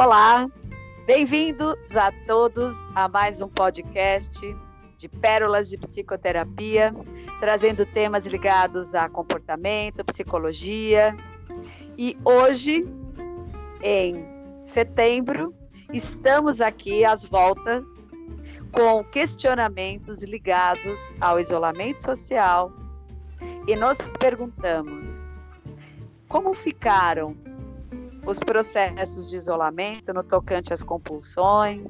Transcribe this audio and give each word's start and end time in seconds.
Olá, 0.00 0.48
bem-vindos 1.06 1.96
a 1.96 2.12
todos 2.24 2.76
a 2.94 3.08
mais 3.08 3.42
um 3.42 3.48
podcast 3.48 4.38
de 4.96 5.08
Pérolas 5.08 5.68
de 5.68 5.76
Psicoterapia, 5.76 6.94
trazendo 7.40 7.84
temas 7.84 8.24
ligados 8.24 8.94
a 8.94 9.08
comportamento, 9.08 10.04
psicologia. 10.04 11.16
E 11.98 12.16
hoje, 12.24 12.86
em 13.82 14.24
setembro, 14.68 15.52
estamos 15.92 16.60
aqui 16.60 17.04
às 17.04 17.24
voltas 17.24 17.84
com 18.70 19.02
questionamentos 19.02 20.22
ligados 20.22 21.00
ao 21.20 21.40
isolamento 21.40 22.00
social 22.00 22.72
e 23.66 23.74
nos 23.74 23.98
perguntamos 24.20 25.08
como 26.28 26.54
ficaram 26.54 27.36
os 28.28 28.38
processos 28.38 29.30
de 29.30 29.36
isolamento 29.36 30.12
no 30.12 30.22
tocante 30.22 30.74
às 30.74 30.82
compulsões, 30.82 31.86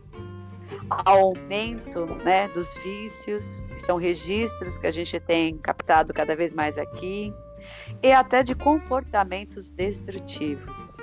aumento 0.89 2.07
né, 2.25 2.47
dos 2.49 2.73
vícios, 2.75 3.63
que 3.75 3.81
são 3.81 3.97
registros 3.97 4.79
que 4.79 4.87
a 4.87 4.91
gente 4.93 5.19
tem 5.19 5.59
captado 5.59 6.15
cada 6.15 6.37
vez 6.37 6.55
mais 6.55 6.79
aqui, 6.79 7.35
e 8.01 8.13
até 8.13 8.45
de 8.45 8.55
comportamentos 8.55 9.69
destrutivos. 9.71 10.97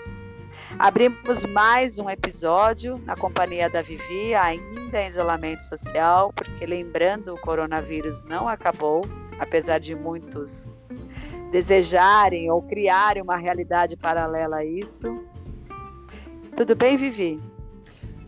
Abrimos 0.79 1.43
mais 1.43 1.99
um 1.99 2.09
episódio 2.09 2.97
na 2.99 3.17
companhia 3.17 3.69
da 3.69 3.81
Vivi, 3.81 4.33
ainda 4.33 5.01
em 5.01 5.07
isolamento 5.07 5.63
social, 5.63 6.31
porque 6.33 6.65
lembrando, 6.65 7.33
o 7.33 7.41
coronavírus 7.41 8.21
não 8.23 8.47
acabou, 8.47 9.05
apesar 9.37 9.79
de 9.79 9.95
muitos 9.95 10.65
desejarem 11.55 12.51
ou 12.51 12.61
criarem 12.61 13.23
uma 13.23 13.37
realidade 13.37 13.95
paralela 13.95 14.57
a 14.57 14.65
isso. 14.65 15.21
Tudo 16.53 16.75
bem, 16.75 16.97
Vivi? 16.97 17.39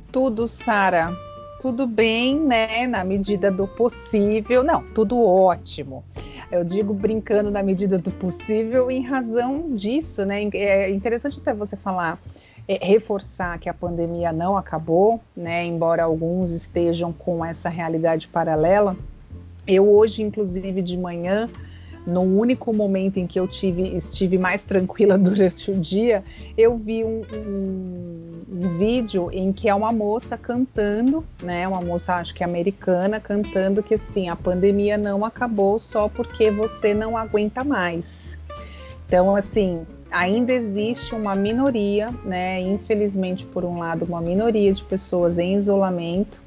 Tudo, 0.09 0.47
Sara. 0.47 1.11
Tudo 1.59 1.86
bem, 1.86 2.39
né? 2.39 2.88
Na 2.88 3.03
medida 3.03 3.52
do 3.52 3.67
possível. 3.67 4.64
Não, 4.64 4.81
tudo 4.94 5.22
ótimo. 5.22 6.05
Eu 6.50 6.64
digo 6.64 6.94
brincando 6.94 7.52
na 7.52 7.61
medida 7.61 7.98
do 7.98 8.11
possível 8.11 8.89
em 8.89 9.02
razão 9.02 9.75
disso, 9.75 10.23
né? 10.23 10.48
É 10.53 10.89
interessante 10.89 11.38
até 11.42 11.53
você 11.53 11.75
falar, 11.75 12.17
é, 12.66 12.86
reforçar 12.86 13.59
que 13.59 13.67
a 13.67 13.73
pandemia 13.73 14.31
não 14.31 14.55
acabou, 14.55 15.20
né? 15.36 15.66
Embora 15.66 16.03
alguns 16.03 16.52
estejam 16.52 17.11
com 17.11 17.44
essa 17.44 17.67
realidade 17.67 18.25
paralela. 18.30 18.95
Eu 19.67 19.89
hoje, 19.89 20.22
inclusive, 20.22 20.81
de 20.81 20.98
manhã, 20.98 21.50
no 22.08 22.22
único 22.22 22.72
momento 22.72 23.18
em 23.18 23.28
que 23.28 23.38
eu 23.38 23.46
tive, 23.46 23.96
estive 23.98 24.38
mais 24.38 24.64
tranquila 24.64 25.18
durante 25.20 25.70
o 25.70 25.76
dia, 25.76 26.24
eu 26.58 26.78
vi 26.78 27.04
um, 27.04 27.22
um, 27.36 28.44
um, 28.50 28.78
vídeo 28.78 29.30
em 29.32 29.52
que 29.52 29.68
é 29.68 29.76
uma 29.76 29.92
moça 29.92 30.38
cantando, 30.38 31.24
né? 31.44 31.68
Uma 31.68 31.82
moça, 31.82 32.16
acho 32.16 32.34
que 32.34 32.46
americana, 32.46 33.20
cantando 33.20 33.84
que 33.84 33.96
assim, 33.96 34.30
a 34.30 34.38
pandemia 34.38 34.98
não 34.98 35.26
acabou 35.26 35.78
só 35.78 36.08
porque 36.08 36.50
você 36.50 36.94
não 36.94 37.18
aguenta 37.18 37.62
mais. 37.66 38.38
Então, 39.06 39.36
assim, 39.36 39.86
ainda 40.10 40.54
existe 40.54 41.14
uma 41.14 41.36
minoria, 41.36 42.12
né? 42.24 42.62
Infelizmente, 42.62 43.46
por 43.46 43.66
um 43.66 43.80
lado, 43.80 44.06
uma 44.06 44.22
minoria 44.22 44.72
de 44.72 44.82
pessoas 44.82 45.38
em 45.38 45.56
isolamento, 45.56 46.42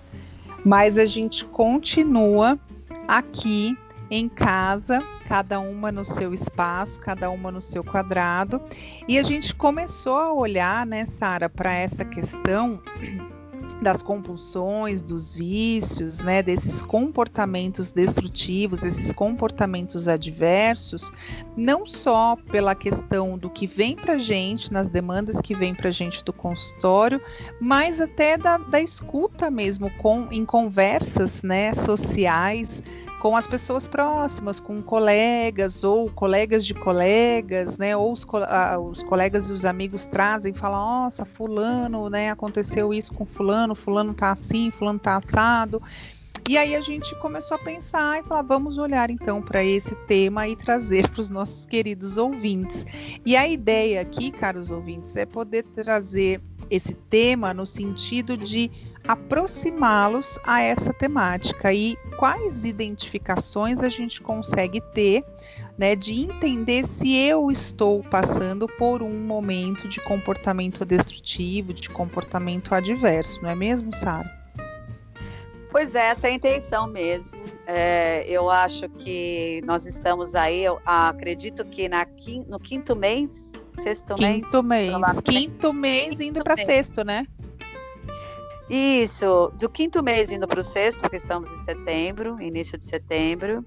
mas 0.64 0.96
a 0.96 1.04
gente 1.04 1.44
continua 1.44 2.58
aqui 3.06 3.76
em 4.10 4.28
casa, 4.28 4.98
cada 5.28 5.60
uma 5.60 5.92
no 5.92 6.04
seu 6.04 6.34
espaço, 6.34 6.98
cada 7.00 7.30
uma 7.30 7.52
no 7.52 7.60
seu 7.60 7.84
quadrado. 7.84 8.60
E 9.06 9.18
a 9.18 9.22
gente 9.22 9.54
começou 9.54 10.18
a 10.18 10.32
olhar, 10.32 10.84
né, 10.84 11.04
Sara, 11.04 11.48
para 11.48 11.72
essa 11.72 12.04
questão 12.04 12.82
das 13.80 14.02
compulsões, 14.02 15.00
dos 15.00 15.32
vícios, 15.32 16.20
né, 16.20 16.42
desses 16.42 16.82
comportamentos 16.82 17.92
destrutivos, 17.92 18.84
esses 18.84 19.12
comportamentos 19.12 20.08
adversos, 20.08 21.10
não 21.56 21.86
só 21.86 22.36
pela 22.50 22.74
questão 22.74 23.38
do 23.38 23.48
que 23.48 23.66
vem 23.66 23.94
para 23.94 24.18
gente, 24.18 24.72
nas 24.72 24.88
demandas 24.88 25.40
que 25.40 25.54
vem 25.54 25.74
para 25.74 25.90
gente 25.90 26.24
do 26.24 26.32
consultório, 26.32 27.20
mas 27.60 28.00
até 28.00 28.36
da, 28.36 28.58
da 28.58 28.80
escuta 28.80 29.50
mesmo, 29.50 29.88
com, 29.98 30.28
em 30.30 30.44
conversas, 30.44 31.42
né, 31.42 31.72
sociais, 31.74 32.82
com 33.20 33.36
as 33.36 33.46
pessoas 33.46 33.86
próximas, 33.86 34.58
com 34.58 34.82
colegas 34.82 35.84
ou 35.84 36.10
colegas 36.10 36.64
de 36.64 36.72
colegas, 36.72 37.76
né? 37.76 37.94
Ou 37.94 38.12
os, 38.12 38.26
os 38.88 39.02
colegas 39.02 39.48
e 39.48 39.52
os 39.52 39.66
amigos 39.66 40.06
trazem 40.06 40.52
e 40.52 40.58
falam, 40.58 40.80
nossa, 40.80 41.26
fulano, 41.26 42.08
né? 42.08 42.30
Aconteceu 42.30 42.94
isso 42.94 43.12
com 43.12 43.26
fulano, 43.26 43.74
fulano 43.74 44.14
tá 44.14 44.32
assim, 44.32 44.70
fulano 44.70 44.98
tá 44.98 45.18
assado. 45.18 45.82
E 46.48 46.56
aí 46.56 46.74
a 46.74 46.80
gente 46.80 47.14
começou 47.16 47.56
a 47.56 47.60
pensar 47.60 48.18
e 48.18 48.22
falar, 48.22 48.42
vamos 48.42 48.78
olhar 48.78 49.10
então 49.10 49.42
para 49.42 49.62
esse 49.62 49.94
tema 50.06 50.48
e 50.48 50.56
trazer 50.56 51.06
para 51.10 51.20
os 51.20 51.28
nossos 51.28 51.66
queridos 51.66 52.16
ouvintes. 52.16 52.86
E 53.24 53.36
a 53.36 53.46
ideia 53.46 54.00
aqui, 54.00 54.30
caros 54.30 54.70
ouvintes, 54.70 55.14
é 55.14 55.26
poder 55.26 55.64
trazer 55.64 56.40
esse 56.70 56.94
tema 56.94 57.52
no 57.52 57.66
sentido 57.66 58.34
de 58.36 58.70
aproximá-los 59.10 60.38
a 60.44 60.62
essa 60.62 60.92
temática 60.92 61.72
e 61.72 61.96
quais 62.16 62.64
identificações 62.64 63.82
a 63.82 63.88
gente 63.88 64.20
consegue 64.20 64.80
ter, 64.94 65.24
né, 65.76 65.96
de 65.96 66.12
entender 66.20 66.84
se 66.84 67.16
eu 67.16 67.50
estou 67.50 68.04
passando 68.04 68.68
por 68.78 69.02
um 69.02 69.18
momento 69.18 69.88
de 69.88 70.00
comportamento 70.00 70.84
destrutivo, 70.84 71.72
de 71.72 71.90
comportamento 71.90 72.72
adverso, 72.72 73.42
não 73.42 73.50
é 73.50 73.54
mesmo, 73.56 73.92
Sara? 73.92 74.30
Pois 75.72 75.96
é, 75.96 76.10
essa 76.10 76.28
é 76.28 76.30
a 76.30 76.34
intenção 76.34 76.86
mesmo. 76.86 77.36
É, 77.66 78.24
eu 78.28 78.48
acho 78.48 78.88
que 78.90 79.60
nós 79.64 79.86
estamos 79.86 80.36
aí, 80.36 80.62
eu 80.64 80.80
acredito 80.86 81.64
que 81.64 81.88
na, 81.88 82.06
no 82.46 82.60
quinto 82.60 82.94
mês, 82.94 83.52
sexto 83.82 84.14
quinto 84.14 84.62
mês. 84.62 84.92
mês 84.92 85.20
quinto 85.24 85.72
mês 85.72 86.20
indo 86.20 86.44
para 86.44 86.56
sexto, 86.56 87.04
né? 87.04 87.26
Isso, 88.70 89.52
do 89.58 89.68
quinto 89.68 90.00
mês 90.00 90.30
indo 90.30 90.46
para 90.46 90.60
o 90.60 90.62
sexto, 90.62 91.00
porque 91.00 91.16
estamos 91.16 91.50
em 91.50 91.58
setembro, 91.58 92.40
início 92.40 92.78
de 92.78 92.84
setembro. 92.84 93.64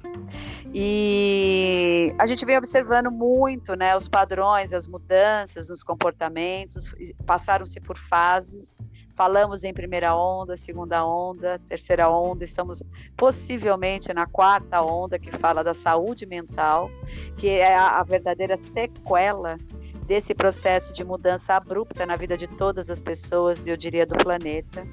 E 0.74 2.16
a 2.18 2.26
gente 2.26 2.46
vem 2.46 2.58
observando 2.58 3.12
muito 3.12 3.76
né, 3.76 3.98
os 3.98 4.08
padrões, 4.08 4.72
as 4.72 4.88
mudanças 4.88 5.68
nos 5.68 5.84
comportamentos, 5.84 6.90
passaram-se 7.26 7.82
por 7.82 7.98
fases. 7.98 8.82
Falamos 9.14 9.66
em 9.66 9.74
primeira 9.74 10.16
onda, 10.16 10.56
segunda 10.56 11.06
onda, 11.06 11.60
terceira 11.68 12.10
onda, 12.10 12.46
estamos 12.46 12.82
possivelmente 13.18 14.12
na 14.14 14.26
quarta 14.26 14.82
onda, 14.82 15.20
que 15.20 15.32
fala 15.32 15.66
da 15.66 15.74
saúde 15.74 16.26
mental, 16.26 16.90
que 17.38 17.50
é 17.50 17.76
a, 17.76 18.02
verdadeira 18.04 18.56
sequela 18.56 19.60
desse 20.04 20.34
processo 20.34 20.94
de 20.94 21.04
mudança 21.04 21.54
abrupta 21.54 22.06
na 22.06 22.16
vida 22.16 22.38
de 22.38 22.48
todas 22.48 22.90
as 22.90 23.00
pessoas, 23.00 23.66
eu 23.66 23.78
diria 23.78 24.06
do 24.06 24.16
planeta. 24.16 24.86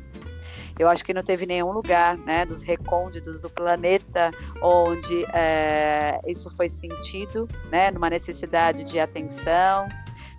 Eu 0.78 0.88
acho 0.88 1.04
que 1.04 1.12
não 1.12 1.22
teve 1.22 1.44
nenhum 1.44 1.72
lugar, 1.72 2.16
né, 2.16 2.46
dos 2.46 2.62
recônditos 2.62 3.42
do 3.42 3.50
planeta 3.50 4.30
onde 4.62 5.24
é, 5.26 6.18
isso 6.26 6.48
foi 6.56 6.68
sentido, 6.68 7.46
né, 7.70 7.90
numa 7.90 8.08
necessidade 8.08 8.84
de 8.84 8.98
atenção, 8.98 9.88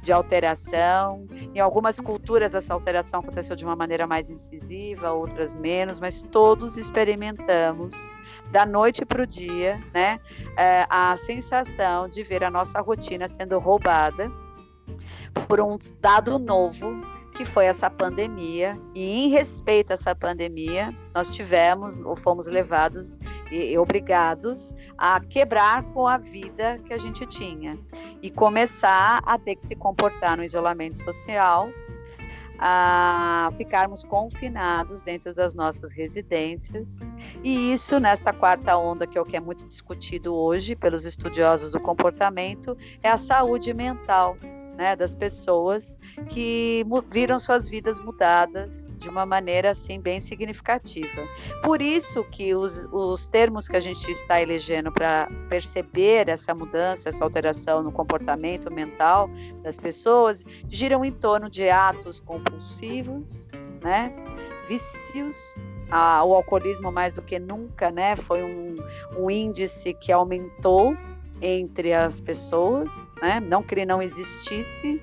de 0.01 0.11
alteração. 0.11 1.27
Em 1.53 1.59
algumas 1.59 1.99
culturas 1.99 2.55
essa 2.55 2.73
alteração 2.73 3.19
aconteceu 3.19 3.55
de 3.55 3.63
uma 3.63 3.75
maneira 3.75 4.07
mais 4.07 4.31
incisiva, 4.31 5.11
outras 5.11 5.53
menos, 5.53 5.99
mas 5.99 6.23
todos 6.23 6.75
experimentamos 6.75 7.93
da 8.49 8.65
noite 8.65 9.05
para 9.05 9.21
o 9.21 9.27
dia, 9.27 9.79
né, 9.93 10.19
é, 10.57 10.87
a 10.89 11.15
sensação 11.17 12.07
de 12.07 12.23
ver 12.23 12.43
a 12.43 12.49
nossa 12.49 12.81
rotina 12.81 13.27
sendo 13.27 13.59
roubada 13.59 14.31
por 15.47 15.59
um 15.59 15.77
dado 15.99 16.37
novo 16.37 17.01
que 17.33 17.45
foi 17.45 17.65
essa 17.65 17.89
pandemia. 17.89 18.77
E 18.93 19.25
em 19.25 19.29
respeito 19.29 19.91
a 19.91 19.93
essa 19.93 20.15
pandemia 20.15 20.95
nós 21.13 21.29
tivemos 21.29 21.97
ou 22.05 22.15
fomos 22.15 22.47
levados 22.47 23.19
e, 23.51 23.71
e 23.71 23.77
obrigados 23.77 24.75
a 24.97 25.19
quebrar 25.19 25.83
com 25.93 26.07
a 26.07 26.17
vida 26.17 26.79
que 26.85 26.93
a 26.93 26.97
gente 26.97 27.25
tinha. 27.25 27.77
E 28.21 28.29
começar 28.29 29.21
a 29.25 29.37
ter 29.37 29.55
que 29.55 29.65
se 29.65 29.75
comportar 29.75 30.37
no 30.37 30.43
isolamento 30.43 30.97
social 30.99 31.69
a 32.63 33.51
ficarmos 33.57 34.03
confinados 34.03 35.01
dentro 35.01 35.33
das 35.33 35.55
nossas 35.55 35.91
residências. 35.91 36.99
E 37.43 37.73
isso, 37.73 37.99
nesta 37.99 38.31
quarta 38.31 38.77
onda, 38.77 39.07
que 39.07 39.17
é 39.17 39.21
o 39.21 39.25
que 39.25 39.35
é 39.35 39.39
muito 39.39 39.65
discutido 39.65 40.35
hoje 40.35 40.75
pelos 40.75 41.03
estudiosos 41.03 41.71
do 41.71 41.79
comportamento, 41.79 42.77
é 43.01 43.09
a 43.09 43.17
saúde 43.17 43.73
mental 43.73 44.37
né, 44.77 44.95
das 44.95 45.15
pessoas 45.15 45.97
que 46.29 46.85
viram 47.09 47.39
suas 47.39 47.67
vidas 47.67 47.99
mudadas 47.99 48.89
de 48.97 49.09
uma 49.09 49.25
maneira 49.25 49.71
assim 49.71 49.99
bem 49.99 50.19
significativa. 50.19 51.27
Por 51.63 51.81
isso 51.81 52.23
que 52.25 52.53
os, 52.53 52.87
os 52.91 53.27
termos 53.27 53.67
que 53.67 53.75
a 53.75 53.79
gente 53.79 54.09
está 54.11 54.41
elegendo 54.41 54.91
para 54.91 55.27
perceber 55.49 56.29
essa 56.29 56.53
mudança, 56.53 57.09
essa 57.09 57.23
alteração 57.23 57.81
no 57.81 57.91
comportamento 57.91 58.71
mental 58.71 59.29
das 59.63 59.79
pessoas 59.79 60.45
giram 60.69 61.03
em 61.03 61.11
torno 61.11 61.49
de 61.49 61.67
atos 61.69 62.19
compulsivos, 62.19 63.49
né? 63.81 64.13
vícios, 64.71 65.35
o 65.91 66.33
alcoolismo 66.33 66.91
mais 66.91 67.13
do 67.13 67.21
que 67.21 67.37
nunca, 67.37 67.91
né? 67.91 68.15
Foi 68.15 68.41
um, 68.43 68.77
um 69.17 69.29
índice 69.29 69.93
que 69.93 70.11
aumentou 70.11 70.95
entre 71.41 71.93
as 71.93 72.21
pessoas, 72.21 72.89
né? 73.21 73.39
Não 73.39 73.63
que 73.63 73.73
ele 73.73 73.85
não 73.85 74.01
existisse, 74.01 75.01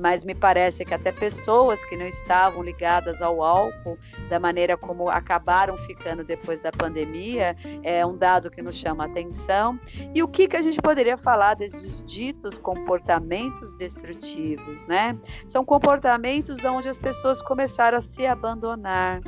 mas 0.00 0.24
me 0.24 0.34
parece 0.34 0.84
que 0.84 0.94
até 0.94 1.12
pessoas 1.12 1.84
que 1.84 1.96
não 1.96 2.06
estavam 2.06 2.62
ligadas 2.62 3.20
ao 3.20 3.42
álcool, 3.42 3.98
da 4.30 4.40
maneira 4.40 4.76
como 4.76 5.10
acabaram 5.10 5.76
ficando 5.78 6.24
depois 6.24 6.60
da 6.60 6.72
pandemia, 6.72 7.54
é 7.82 8.04
um 8.06 8.16
dado 8.16 8.50
que 8.50 8.62
nos 8.62 8.76
chama 8.76 9.04
a 9.04 9.06
atenção. 9.06 9.78
E 10.14 10.22
o 10.22 10.28
que, 10.28 10.48
que 10.48 10.56
a 10.56 10.62
gente 10.62 10.80
poderia 10.80 11.18
falar 11.18 11.54
desses 11.54 12.02
ditos 12.04 12.56
comportamentos 12.58 13.74
destrutivos, 13.76 14.86
né? 14.86 15.18
São 15.48 15.64
comportamentos 15.64 16.64
onde 16.64 16.88
as 16.88 16.98
pessoas 16.98 17.42
começaram 17.42 17.98
a 17.98 18.02
se 18.02 18.26
abandonar, 18.26 19.20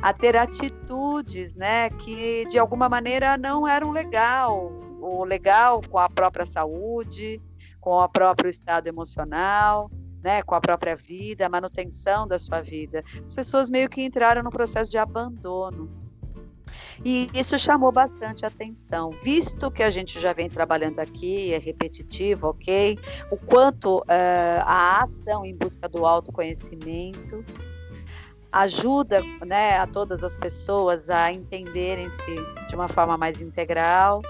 a 0.00 0.12
ter 0.12 0.36
atitudes, 0.36 1.54
né, 1.54 1.90
que 1.90 2.46
de 2.46 2.58
alguma 2.58 2.88
maneira 2.88 3.36
não 3.36 3.66
eram 3.66 3.90
legal, 3.90 4.85
o 5.06 5.24
legal 5.24 5.80
com 5.88 5.98
a 5.98 6.08
própria 6.08 6.46
saúde, 6.46 7.40
com 7.80 7.92
o 7.92 8.08
próprio 8.08 8.50
estado 8.50 8.88
emocional, 8.88 9.90
né, 10.22 10.42
com 10.42 10.54
a 10.54 10.60
própria 10.60 10.96
vida, 10.96 11.46
a 11.46 11.48
manutenção 11.48 12.26
da 12.26 12.38
sua 12.38 12.60
vida. 12.60 13.04
As 13.24 13.32
pessoas 13.32 13.70
meio 13.70 13.88
que 13.88 14.02
entraram 14.02 14.42
no 14.42 14.50
processo 14.50 14.90
de 14.90 14.98
abandono. 14.98 15.88
E 17.04 17.30
isso 17.32 17.58
chamou 17.58 17.92
bastante 17.92 18.44
atenção, 18.44 19.10
visto 19.22 19.70
que 19.70 19.82
a 19.82 19.90
gente 19.90 20.18
já 20.18 20.32
vem 20.32 20.48
trabalhando 20.48 20.98
aqui, 20.98 21.52
é 21.52 21.58
repetitivo, 21.58 22.48
ok? 22.48 22.98
O 23.30 23.36
quanto 23.36 23.98
uh, 24.00 24.04
a 24.64 25.02
ação 25.02 25.44
em 25.44 25.54
busca 25.54 25.88
do 25.88 26.04
autoconhecimento 26.04 27.44
ajuda 28.50 29.20
né, 29.44 29.78
a 29.78 29.86
todas 29.86 30.24
as 30.24 30.34
pessoas 30.36 31.10
a 31.10 31.30
entenderem-se 31.30 32.34
de 32.68 32.74
uma 32.74 32.88
forma 32.88 33.16
mais 33.16 33.38
integral, 33.40 34.22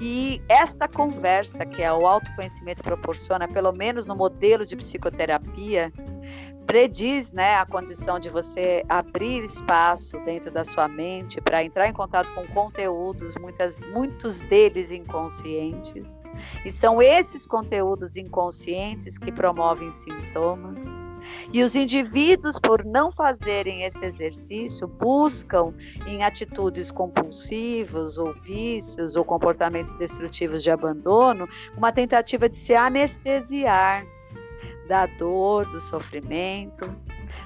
e 0.00 0.40
esta 0.48 0.86
conversa 0.86 1.66
que 1.66 1.82
é 1.82 1.92
o 1.92 2.06
autoconhecimento 2.06 2.82
proporciona, 2.82 3.48
pelo 3.48 3.72
menos 3.72 4.06
no 4.06 4.14
modelo 4.14 4.64
de 4.64 4.76
psicoterapia, 4.76 5.92
prediz 6.66 7.32
né, 7.32 7.56
a 7.56 7.64
condição 7.64 8.20
de 8.20 8.28
você 8.28 8.84
abrir 8.88 9.42
espaço 9.42 10.18
dentro 10.20 10.50
da 10.50 10.62
sua 10.62 10.86
mente 10.86 11.40
para 11.40 11.64
entrar 11.64 11.88
em 11.88 11.92
contato 11.92 12.32
com 12.34 12.46
conteúdos, 12.48 13.34
muitas, 13.36 13.78
muitos 13.92 14.40
deles 14.42 14.90
inconscientes. 14.90 16.20
E 16.64 16.70
são 16.70 17.00
esses 17.02 17.46
conteúdos 17.46 18.16
inconscientes 18.16 19.16
que 19.18 19.32
promovem 19.32 19.90
sintomas 19.92 20.78
e 21.52 21.62
os 21.62 21.74
indivíduos, 21.74 22.58
por 22.58 22.84
não 22.84 23.10
fazerem 23.10 23.82
esse 23.82 24.04
exercício, 24.04 24.86
buscam 24.86 25.74
em 26.06 26.22
atitudes 26.22 26.90
compulsivas 26.90 28.18
ou 28.18 28.34
vícios 28.34 29.16
ou 29.16 29.24
comportamentos 29.24 29.94
destrutivos 29.96 30.62
de 30.62 30.70
abandono 30.70 31.48
uma 31.76 31.92
tentativa 31.92 32.48
de 32.48 32.56
se 32.56 32.74
anestesiar 32.74 34.04
da 34.88 35.06
dor, 35.06 35.66
do 35.70 35.80
sofrimento, 35.80 36.94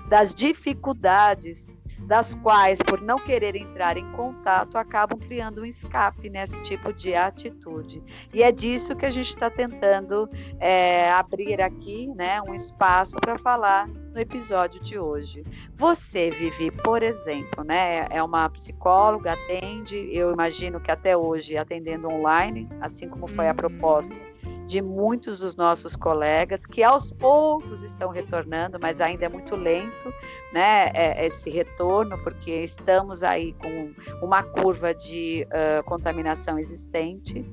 das 0.09 0.35
dificuldades 0.35 1.79
das 2.07 2.35
quais, 2.37 2.79
por 2.81 3.01
não 3.01 3.19
querer 3.19 3.57
entrar 3.57 3.97
em 3.97 4.11
contato, 4.13 4.77
acabam 4.77 5.19
criando 5.19 5.63
um 5.63 5.65
escape 5.65 6.29
nesse 6.29 6.61
tipo 6.63 6.93
de 6.93 7.15
atitude. 7.15 8.03
E 8.33 8.43
é 8.43 8.51
disso 8.53 8.95
que 8.97 9.07
a 9.07 9.11
gente 9.11 9.29
está 9.29 9.51
tentando 9.51 10.29
é, 10.59 11.11
abrir 11.11 11.61
aqui, 11.61 12.13
né, 12.15 12.41
um 12.43 12.55
espaço 12.55 13.17
para 13.17 13.39
falar 13.39 13.89
no 13.89 14.21
episódio 14.21 14.81
de 14.83 14.99
hoje. 14.99 15.45
Você, 15.75 16.31
Vivi, 16.31 16.71
por 16.71 17.03
exemplo, 17.03 17.65
né, 17.65 18.07
é 18.11 18.23
uma 18.23 18.49
psicóloga, 18.51 19.33
atende, 19.33 20.09
eu 20.13 20.33
imagino 20.33 20.81
que 20.81 20.91
até 20.91 21.17
hoje 21.17 21.57
atendendo 21.57 22.09
online, 22.09 22.69
assim 22.81 23.09
como 23.09 23.27
foi 23.27 23.47
a 23.47 23.51
uhum. 23.51 23.57
proposta 23.57 24.32
de 24.73 24.81
muitos 24.81 25.39
dos 25.39 25.55
nossos 25.55 25.95
colegas 25.95 26.65
que 26.65 26.83
aos 26.83 27.13
poucos 27.13 27.83
estão 27.83 28.09
retornando, 28.09 28.79
mas 28.81 29.03
ainda 29.03 29.27
é 29.27 29.29
muito 29.29 29.55
lento, 29.55 30.15
né? 30.51 30.91
É, 30.95 31.27
esse 31.27 31.51
retorno, 31.51 32.17
porque 32.25 32.51
estamos 32.51 33.23
aí 33.23 33.53
com 33.53 33.93
uma 34.23 34.43
curva 34.43 34.95
de 34.95 35.47
uh, 35.51 35.85
contaminação 35.85 36.59
existente. 36.59 37.45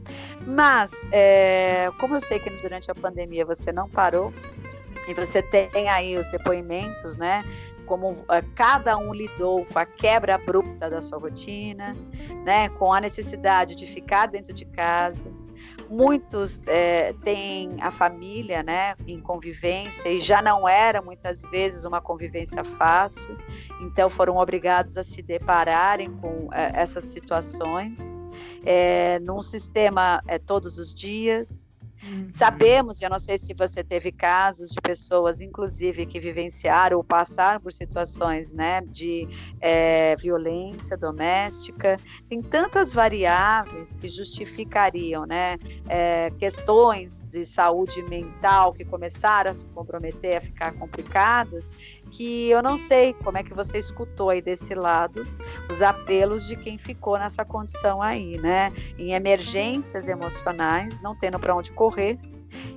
Mas, 0.48 0.92
é, 1.12 1.92
como 2.00 2.16
eu 2.16 2.21
sei 2.21 2.39
que 2.39 2.50
durante 2.62 2.89
a 2.89 2.95
pandemia 2.95 3.45
você 3.45 3.69
não 3.74 3.89
parou, 3.89 4.33
e 5.06 5.13
você 5.13 5.42
tem 5.42 5.89
aí 5.89 6.15
os 6.15 6.27
depoimentos, 6.31 7.18
né? 7.18 7.44
Como 7.86 8.12
uh, 8.12 8.25
cada 8.56 8.98
um 8.98 9.13
lidou 9.13 9.65
com 9.65 9.77
a 9.77 9.86
quebra 9.86 10.36
abrupta 10.36 10.89
da 10.89 11.01
sua 11.01 11.19
rotina, 11.19 11.98
né? 12.45 12.69
Com 12.69 12.94
a 12.94 13.01
necessidade 13.01 13.75
de 13.75 13.86
ficar 13.86 14.27
dentro 14.27 14.54
de 14.54 14.63
casa, 14.63 15.30
Muitos 15.90 16.62
é, 16.68 17.14
têm 17.24 17.78
a 17.82 17.92
família 17.92 18.62
né, 18.62 18.96
em 19.08 19.20
convivência 19.20 20.10
e 20.10 20.20
já 20.20 20.42
não 20.42 20.68
era 20.68 21.02
muitas 21.02 21.42
vezes 21.44 21.86
uma 21.86 22.00
convivência 22.00 22.64
fácil, 22.64 23.38
então 23.82 24.10
foram 24.10 24.38
obrigados 24.38 24.98
a 24.98 25.04
se 25.04 25.22
depararem 25.22 26.12
com 26.18 26.50
é, 26.54 26.72
essas 26.76 27.06
situações 27.06 28.00
é, 28.66 29.20
num 29.20 29.42
sistema 29.42 30.22
é, 30.28 30.38
todos 30.38 30.78
os 30.78 30.94
dias. 30.94 31.59
Uhum. 32.01 32.30
Sabemos, 32.31 33.01
eu 33.01 33.10
não 33.10 33.19
sei 33.19 33.38
se 33.38 33.54
você 33.54 33.84
teve 33.84 34.12
casos 34.12 34.69
de 34.69 34.81
pessoas, 34.81 35.42
inclusive, 35.42 36.06
que 36.06 36.19
vivenciaram 36.19 36.98
ou 36.98 37.04
passaram 37.04 37.60
por 37.60 37.74
situações 37.74 38.54
né, 38.54 38.81
de 38.81 39.28
é, 39.60 40.16
violência 40.16 40.98
doméstica. 40.98 42.00
Tem 42.30 42.42
tantas 42.42 42.94
variáveis 42.94 43.96
que 43.96 44.07
justificariam 44.07 45.25
né, 45.25 45.57
é, 45.88 46.31
questões 46.38 47.24
de 47.30 47.46
saúde 47.46 48.01
mental 48.04 48.74
que 48.74 48.86
começaram 48.86 49.51
a 49.51 49.54
se 49.54 49.66
comprometer, 49.68 50.38
a 50.38 50.42
ficar 50.42 50.74
complicadas, 50.74 51.69
que 52.10 52.50
eu 52.50 52.62
não 52.62 52.78
sei 52.78 53.14
como 53.14 53.38
é 53.38 53.44
que 53.44 53.54
você 53.54 53.78
escutou 53.78 54.30
aí 54.30 54.42
desse 54.42 54.74
lado 54.76 55.28
os 55.72 55.82
apelos 55.82 56.46
de 56.48 56.56
quem 56.56 56.78
ficou 56.78 57.18
nessa 57.18 57.46
condição 57.46 58.02
aí, 58.02 58.38
né? 58.38 58.74
Em 58.98 59.14
emergências 59.14 60.08
emocionais, 60.08 61.01
não 61.01 61.16
tendo 61.16 61.39
para 61.39 61.56
onde 61.56 61.72
correr, 61.72 62.20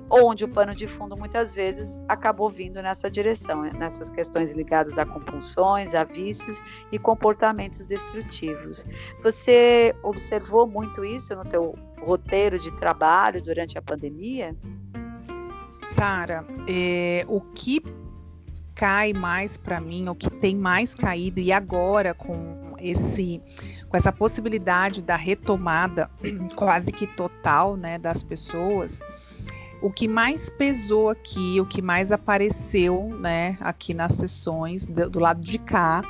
onde 0.09 0.45
o 0.45 0.47
pano 0.47 0.75
de 0.75 0.87
fundo 0.87 1.17
muitas 1.17 1.55
vezes 1.55 2.01
acabou 2.07 2.49
vindo 2.49 2.81
nessa 2.81 3.09
direção, 3.09 3.63
né? 3.63 3.71
nessas 3.73 4.09
questões 4.09 4.51
ligadas 4.51 4.97
a 4.97 5.05
compulsões, 5.05 5.95
a 5.95 6.03
vícios 6.03 6.61
e 6.91 6.99
comportamentos 6.99 7.87
destrutivos. 7.87 8.85
Você 9.23 9.95
observou 10.03 10.67
muito 10.67 11.03
isso 11.03 11.35
no 11.35 11.43
teu 11.43 11.75
roteiro 11.99 12.59
de 12.59 12.71
trabalho 12.77 13.41
durante 13.41 13.77
a 13.77 13.81
pandemia? 13.81 14.55
Sara, 15.93 16.45
é, 16.67 17.25
o 17.27 17.39
que 17.39 17.81
cai 18.75 19.13
mais 19.13 19.57
para 19.57 19.79
mim, 19.79 20.09
o 20.09 20.15
que 20.15 20.29
tem 20.29 20.55
mais 20.55 20.95
caído 20.95 21.39
e 21.39 21.51
agora 21.51 22.13
com 22.13 22.73
esse 22.79 23.41
com 23.87 23.97
essa 23.97 24.11
possibilidade 24.11 25.03
da 25.03 25.15
retomada 25.15 26.09
quase 26.55 26.91
que 26.91 27.05
total, 27.05 27.77
né, 27.77 27.97
das 27.99 28.23
pessoas, 28.23 29.01
o 29.81 29.91
que 29.91 30.07
mais 30.07 30.49
pesou 30.49 31.09
aqui, 31.09 31.59
o 31.59 31.65
que 31.65 31.81
mais 31.81 32.11
apareceu, 32.11 33.15
né, 33.19 33.57
aqui 33.59 33.93
nas 33.93 34.13
sessões 34.13 34.85
do, 34.85 35.09
do 35.09 35.19
lado 35.19 35.41
de 35.41 35.59
cá, 35.59 36.01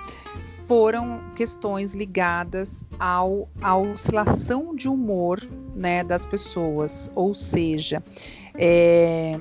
foram 0.67 1.21
questões 1.35 1.93
ligadas 1.93 2.85
ao, 2.99 3.49
à 3.61 3.75
oscilação 3.75 4.73
de 4.75 4.87
humor, 4.87 5.41
né, 5.75 6.03
das 6.03 6.25
pessoas, 6.25 7.11
ou 7.15 7.33
seja, 7.33 8.01
é, 8.55 9.39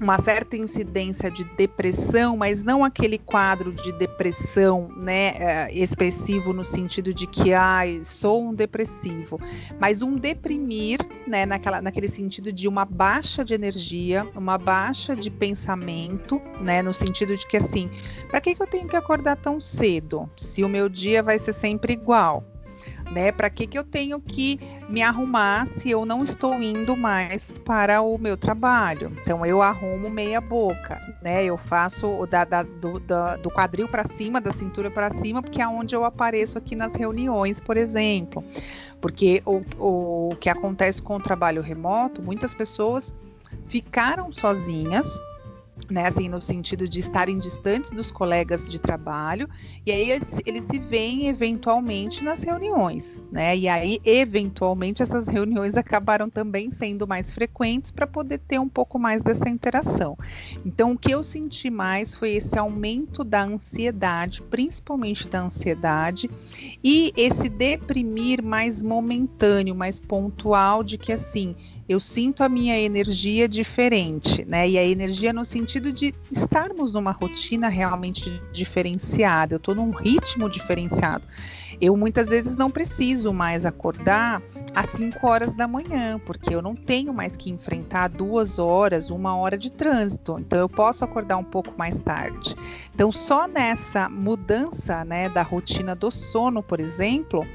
uma 0.00 0.18
certa 0.18 0.56
incidência 0.56 1.30
de 1.30 1.44
depressão, 1.56 2.36
mas 2.36 2.62
não 2.62 2.84
aquele 2.84 3.18
quadro 3.18 3.72
de 3.72 3.92
depressão, 3.92 4.88
né, 4.96 5.34
é, 5.36 5.72
expressivo 5.72 6.52
no 6.52 6.64
sentido 6.64 7.12
de 7.12 7.26
que, 7.26 7.52
ai, 7.52 8.00
sou 8.02 8.48
um 8.48 8.54
depressivo, 8.54 9.40
mas 9.80 10.02
um 10.02 10.16
deprimir, 10.16 11.00
né, 11.26 11.46
naquela, 11.46 11.80
naquele 11.80 12.08
sentido 12.08 12.52
de 12.52 12.66
uma 12.68 12.84
baixa 12.84 13.44
de 13.44 13.54
energia, 13.54 14.26
uma 14.34 14.58
baixa 14.58 15.14
de 15.14 15.30
pensamento, 15.30 16.40
né, 16.60 16.82
no 16.82 16.92
sentido 16.92 17.36
de 17.36 17.46
que, 17.46 17.56
assim, 17.56 17.90
para 18.28 18.40
que, 18.40 18.54
que 18.54 18.62
eu 18.62 18.66
tenho 18.66 18.88
que 18.88 18.96
acordar 18.96 19.36
tão 19.36 19.60
cedo, 19.60 20.28
se 20.36 20.64
o 20.64 20.68
meu 20.68 20.88
dia 20.88 21.22
vai 21.22 21.38
ser 21.38 21.52
sempre 21.52 21.92
igual? 21.92 22.44
Né? 23.10 23.32
Para 23.32 23.50
que, 23.50 23.66
que 23.66 23.78
eu 23.78 23.84
tenho 23.84 24.20
que 24.20 24.58
me 24.88 25.02
arrumar 25.02 25.66
se 25.66 25.90
eu 25.90 26.04
não 26.04 26.22
estou 26.22 26.62
indo 26.62 26.96
mais 26.96 27.52
para 27.64 28.00
o 28.02 28.18
meu 28.18 28.36
trabalho? 28.36 29.12
Então 29.22 29.44
eu 29.44 29.62
arrumo 29.62 30.10
meia 30.10 30.40
boca. 30.40 31.00
né? 31.22 31.44
Eu 31.44 31.56
faço 31.56 32.06
o 32.06 32.26
da, 32.26 32.44
da, 32.44 32.62
do, 32.62 33.00
da, 33.00 33.36
do 33.36 33.50
quadril 33.50 33.88
para 33.88 34.04
cima, 34.04 34.40
da 34.40 34.52
cintura 34.52 34.90
para 34.90 35.10
cima, 35.10 35.42
porque 35.42 35.60
é 35.60 35.68
onde 35.68 35.94
eu 35.94 36.04
apareço 36.04 36.58
aqui 36.58 36.74
nas 36.74 36.94
reuniões, 36.94 37.60
por 37.60 37.76
exemplo. 37.76 38.44
Porque 39.00 39.42
o, 39.44 39.62
o 39.78 40.36
que 40.36 40.48
acontece 40.48 41.02
com 41.02 41.16
o 41.16 41.20
trabalho 41.20 41.60
remoto, 41.60 42.22
muitas 42.22 42.54
pessoas 42.54 43.14
ficaram 43.66 44.32
sozinhas 44.32 45.06
né, 45.90 46.06
assim, 46.06 46.28
no 46.28 46.40
sentido 46.40 46.88
de 46.88 47.00
estarem 47.00 47.38
distantes 47.38 47.90
dos 47.90 48.10
colegas 48.10 48.68
de 48.68 48.78
trabalho, 48.78 49.48
e 49.84 49.92
aí 49.92 50.10
eles, 50.10 50.40
eles, 50.46 50.64
se 50.64 50.78
veem 50.78 51.28
eventualmente 51.28 52.22
nas 52.22 52.42
reuniões, 52.42 53.20
né, 53.30 53.56
e 53.56 53.68
aí 53.68 54.00
eventualmente 54.04 55.02
essas 55.02 55.28
reuniões 55.28 55.76
acabaram 55.76 56.30
também 56.30 56.70
sendo 56.70 57.06
mais 57.06 57.30
frequentes 57.30 57.90
para 57.90 58.06
poder 58.06 58.38
ter 58.38 58.58
um 58.58 58.68
pouco 58.68 58.98
mais 58.98 59.22
dessa 59.22 59.48
interação. 59.48 60.16
Então, 60.64 60.92
o 60.92 60.98
que 60.98 61.12
eu 61.12 61.22
senti 61.22 61.70
mais 61.70 62.14
foi 62.14 62.32
esse 62.32 62.58
aumento 62.58 63.22
da 63.24 63.42
ansiedade, 63.44 64.42
principalmente 64.42 65.28
da 65.28 65.42
ansiedade, 65.42 66.30
e 66.82 67.12
esse 67.16 67.48
deprimir 67.48 68.42
mais 68.42 68.82
momentâneo, 68.82 69.74
mais 69.74 69.98
pontual, 70.00 70.82
de 70.82 70.96
que 70.96 71.12
assim, 71.12 71.54
eu 71.88 72.00
sinto 72.00 72.42
a 72.42 72.48
minha 72.48 72.78
energia 72.78 73.48
diferente, 73.48 74.44
né? 74.44 74.68
E 74.68 74.78
a 74.78 74.84
energia 74.84 75.32
no 75.32 75.44
sentido 75.44 75.92
de 75.92 76.14
estarmos 76.30 76.92
numa 76.92 77.12
rotina 77.12 77.68
realmente 77.68 78.30
diferenciada, 78.52 79.54
eu 79.54 79.58
estou 79.58 79.74
num 79.74 79.90
ritmo 79.90 80.48
diferenciado. 80.48 81.26
Eu 81.80 81.96
muitas 81.96 82.28
vezes 82.28 82.56
não 82.56 82.70
preciso 82.70 83.32
mais 83.32 83.66
acordar 83.66 84.40
às 84.74 84.88
5 84.90 85.26
horas 85.26 85.52
da 85.52 85.66
manhã, 85.66 86.18
porque 86.24 86.54
eu 86.54 86.62
não 86.62 86.74
tenho 86.74 87.12
mais 87.12 87.36
que 87.36 87.50
enfrentar 87.50 88.08
duas 88.08 88.58
horas, 88.58 89.10
uma 89.10 89.36
hora 89.36 89.58
de 89.58 89.70
trânsito. 89.70 90.38
Então 90.38 90.58
eu 90.58 90.68
posso 90.68 91.04
acordar 91.04 91.36
um 91.36 91.44
pouco 91.44 91.74
mais 91.76 92.00
tarde. 92.00 92.54
Então, 92.94 93.10
só 93.10 93.46
nessa 93.46 94.08
mudança 94.08 95.04
né, 95.04 95.28
da 95.28 95.42
rotina 95.42 95.94
do 95.94 96.10
sono, 96.10 96.62
por 96.62 96.80
exemplo, 96.80 97.46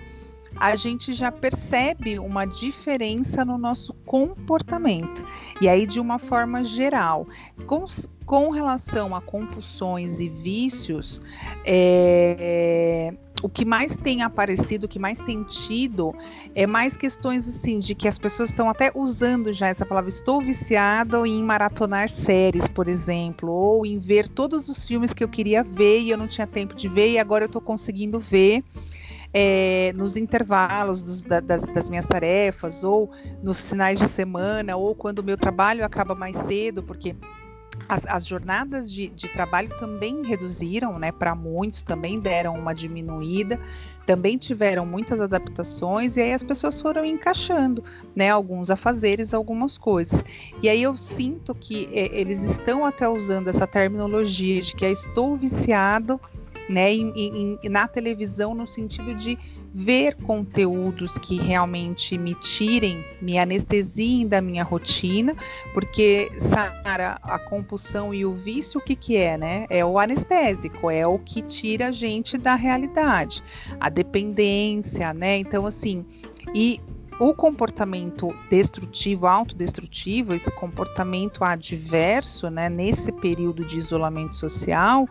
a 0.56 0.75
gente 0.75 1.13
já 1.13 1.32
percebe 1.32 2.20
uma 2.20 2.46
diferença 2.46 3.46
no 3.46 3.58
nosso 3.58 3.94
comportamento. 4.06 5.24
E 5.62 5.68
aí, 5.68 5.86
de 5.86 6.00
uma 6.00 6.20
forma 6.20 6.63
geral, 6.63 7.27
com, 7.65 7.86
com 8.25 8.50
relação 8.50 9.15
a 9.15 9.22
compulsões 9.22 10.20
e 10.20 10.29
vícios, 10.29 11.22
é, 11.65 13.13
o 13.41 13.50
que 13.50 13.63
mais 13.63 13.96
tem 13.96 14.22
aparecido, 14.22 14.86
o 14.86 14.89
que 14.89 15.00
mais 15.00 15.20
tem 15.20 15.44
tido, 15.44 16.13
é 16.53 16.68
mais 16.68 16.98
questões 16.98 17.48
assim 17.48 17.79
de 17.79 17.96
que 17.96 18.08
as 18.08 18.18
pessoas 18.18 18.50
estão 18.50 18.70
até 18.70 18.91
usando 18.94 19.53
já 19.53 19.68
essa 19.68 19.86
palavra. 19.86 20.10
Estou 20.10 20.41
viciada 20.41 21.25
em 21.25 21.44
maratonar 21.44 22.10
séries, 22.10 22.68
por 22.68 22.88
exemplo, 22.88 23.50
ou 23.51 23.86
em 23.86 23.98
ver 23.98 24.27
todos 24.27 24.68
os 24.68 24.84
filmes 24.84 25.13
que 25.13 25.24
eu 25.24 25.29
queria 25.29 25.63
ver 25.63 26.01
e 26.01 26.10
eu 26.10 26.18
não 26.18 26.27
tinha 26.27 26.48
tempo 26.48 26.75
de 26.75 26.89
ver 26.89 27.12
e 27.12 27.20
agora 27.20 27.46
eu 27.46 27.48
estou 27.48 27.62
conseguindo 27.62 28.20
ver 28.20 28.63
é, 29.33 29.93
nos 29.95 30.15
intervalos 30.15 31.03
dos, 31.03 31.24
da, 31.24 31.39
das, 31.39 31.63
das, 31.63 31.89
minhas 31.89 32.05
tarefas, 32.05 32.83
ou 32.83 33.12
nos 33.43 33.69
finais 33.69 34.00
de 34.00 34.07
semana, 34.09 34.75
ou 34.75 34.95
quando 34.95 35.19
o 35.19 35.24
meu 35.24 35.38
trabalho 35.38 35.86
acaba 35.86 36.15
mais 36.15 36.36
cedo, 36.38 36.81
porque 36.81 37.15
as, 37.88 38.05
as 38.07 38.25
jornadas 38.25 38.91
de, 38.91 39.09
de, 39.09 39.27
trabalho 39.29 39.69
também 39.77 40.24
reduziram, 40.25 41.00
né? 41.00 41.12
Para 41.12 41.36
muitos 41.36 41.81
também 41.81 42.19
deram 42.19 42.55
uma 42.55 42.74
diminuída, 42.74 43.59
também 44.05 44.38
tiveram 44.38 44.86
muitas 44.86 45.21
adaptações 45.21 46.17
e 46.17 46.21
aí 46.21 46.33
as 46.33 46.43
pessoas 46.43 46.81
foram 46.81 47.05
encaixando, 47.05 47.83
né? 48.15 48.29
Alguns 48.29 48.69
afazeres, 48.69 49.33
algumas 49.33 49.77
coisas. 49.77 50.24
E 50.62 50.67
aí 50.67 50.81
eu 50.83 50.98
sinto 50.98 51.53
que 51.55 51.88
é, 51.93 52.19
eles 52.19 52.41
estão 52.43 52.86
até 52.86 53.07
usando 53.07 53.48
essa 53.48 53.67
terminologia 53.67 54.62
de 54.62 54.75
que 54.75 54.86
é 54.86 54.91
estou 54.91 55.36
viciado 55.36 56.19
né, 56.70 56.94
em, 56.94 57.12
em, 57.16 57.70
na 57.70 57.88
televisão 57.88 58.54
no 58.54 58.68
sentido 58.68 59.16
de 59.16 59.38
ver 59.74 60.16
conteúdos 60.16 61.18
que 61.18 61.36
realmente 61.38 62.18
me 62.18 62.36
tirem, 62.36 63.04
me 63.20 63.40
anestesiem 63.40 64.28
da 64.28 64.40
minha 64.40 64.64
rotina, 64.64 65.36
porque 65.74 66.32
Sara, 66.38 67.20
a 67.24 67.40
compulsão 67.40 68.14
e 68.14 68.24
o 68.26 68.34
vício 68.36 68.80
o 68.80 68.84
que 68.84 68.96
que 68.96 69.18
é, 69.18 69.38
né? 69.38 69.66
É 69.70 69.84
o 69.84 69.98
anestésico, 69.98 70.90
é 70.90 71.06
o 71.06 71.18
que 71.18 71.42
tira 71.42 71.88
a 71.88 71.92
gente 71.92 72.38
da 72.38 72.56
realidade, 72.56 73.44
a 73.80 73.90
dependência, 73.90 75.14
né? 75.14 75.38
Então 75.38 75.66
assim, 75.66 76.06
e 76.54 76.80
o 77.20 77.34
comportamento 77.34 78.34
destrutivo, 78.50 79.28
autodestrutivo, 79.28 80.34
esse 80.34 80.50
comportamento 80.52 81.44
adverso, 81.44 82.50
né, 82.50 82.70
nesse 82.70 83.12
período 83.12 83.66
de 83.66 83.78
isolamento 83.78 84.36
social, 84.36 85.08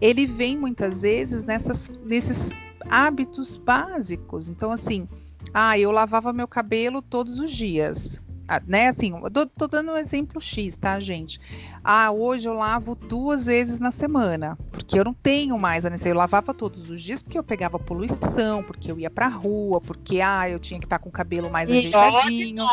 ele 0.00 0.26
vem 0.26 0.56
muitas 0.56 1.02
vezes 1.02 1.44
nessas, 1.44 1.90
nesses 2.04 2.50
hábitos 2.88 3.58
básicos. 3.58 4.48
Então, 4.48 4.72
assim, 4.72 5.06
ah, 5.52 5.78
eu 5.78 5.90
lavava 5.90 6.32
meu 6.32 6.48
cabelo 6.48 7.02
todos 7.02 7.38
os 7.38 7.50
dias 7.50 8.20
né, 8.66 8.88
assim, 8.88 9.12
eu 9.22 9.30
tô, 9.30 9.46
tô, 9.46 9.68
dando 9.68 9.92
um 9.92 9.96
exemplo 9.96 10.40
X, 10.40 10.76
tá, 10.76 10.98
gente? 10.98 11.38
Ah, 11.84 12.10
hoje 12.10 12.48
eu 12.48 12.54
lavo 12.54 12.94
duas 12.94 13.46
vezes 13.46 13.78
na 13.78 13.90
semana, 13.90 14.58
porque 14.72 14.98
eu 14.98 15.04
não 15.04 15.14
tenho 15.14 15.56
mais 15.58 15.84
a 15.84 15.90
necessidade. 15.90 16.16
Eu 16.16 16.18
lavava 16.18 16.52
todos 16.52 16.90
os 16.90 17.00
dias 17.00 17.22
porque 17.22 17.38
eu 17.38 17.44
pegava 17.44 17.78
poluição, 17.78 18.62
porque 18.62 18.90
eu 18.90 18.98
ia 18.98 19.10
pra 19.10 19.28
rua, 19.28 19.80
porque 19.80 20.20
ah, 20.20 20.48
eu 20.48 20.58
tinha 20.58 20.80
que 20.80 20.86
estar 20.86 20.98
tá 20.98 21.02
com 21.02 21.10
o 21.10 21.12
cabelo 21.12 21.50
mais 21.50 21.70
e 21.70 21.78
ajeitadinho. 21.78 22.64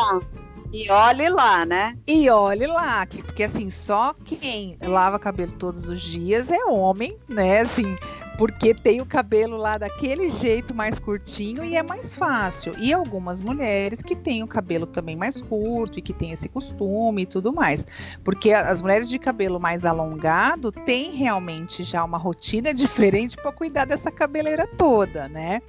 E 0.72 0.90
olhe 0.90 1.28
lá, 1.30 1.64
né? 1.64 1.96
E 2.06 2.28
olhe 2.28 2.66
lá, 2.66 3.06
porque 3.06 3.44
assim, 3.44 3.70
só 3.70 4.12
quem 4.24 4.76
lava 4.82 5.18
cabelo 5.18 5.52
todos 5.52 5.88
os 5.88 6.00
dias 6.00 6.50
é 6.50 6.64
homem, 6.66 7.16
né? 7.26 7.60
Assim, 7.60 7.96
porque 8.38 8.72
tem 8.72 9.00
o 9.00 9.06
cabelo 9.06 9.56
lá 9.56 9.76
daquele 9.76 10.30
jeito 10.30 10.72
mais 10.72 10.96
curtinho 10.96 11.64
e 11.64 11.74
é 11.74 11.82
mais 11.82 12.14
fácil. 12.14 12.72
E 12.78 12.92
algumas 12.92 13.42
mulheres 13.42 14.00
que 14.00 14.14
têm 14.14 14.44
o 14.44 14.46
cabelo 14.46 14.86
também 14.86 15.16
mais 15.16 15.42
curto 15.42 15.98
e 15.98 16.02
que 16.02 16.12
têm 16.12 16.30
esse 16.30 16.48
costume 16.48 17.22
e 17.22 17.26
tudo 17.26 17.52
mais. 17.52 17.84
Porque 18.22 18.52
as 18.52 18.80
mulheres 18.80 19.08
de 19.08 19.18
cabelo 19.18 19.58
mais 19.58 19.84
alongado 19.84 20.70
têm 20.70 21.16
realmente 21.16 21.82
já 21.82 22.04
uma 22.04 22.16
rotina 22.16 22.72
diferente 22.72 23.36
para 23.36 23.50
cuidar 23.50 23.86
dessa 23.86 24.10
cabeleira 24.10 24.68
toda, 24.78 25.28
né? 25.28 25.60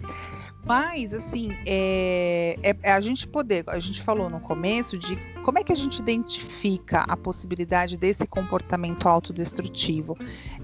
Mas, 0.69 1.15
assim, 1.15 1.49
é, 1.65 2.55
é, 2.61 2.77
é, 2.83 2.91
a 2.91 3.01
gente 3.01 3.27
poder, 3.27 3.63
a 3.65 3.79
gente 3.79 4.03
falou 4.03 4.29
no 4.29 4.39
começo 4.39 4.99
de 4.99 5.15
como 5.43 5.57
é 5.57 5.63
que 5.63 5.71
a 5.71 5.75
gente 5.75 5.97
identifica 5.97 6.99
a 7.07 7.17
possibilidade 7.17 7.97
desse 7.97 8.27
comportamento 8.27 9.09
autodestrutivo. 9.09 10.15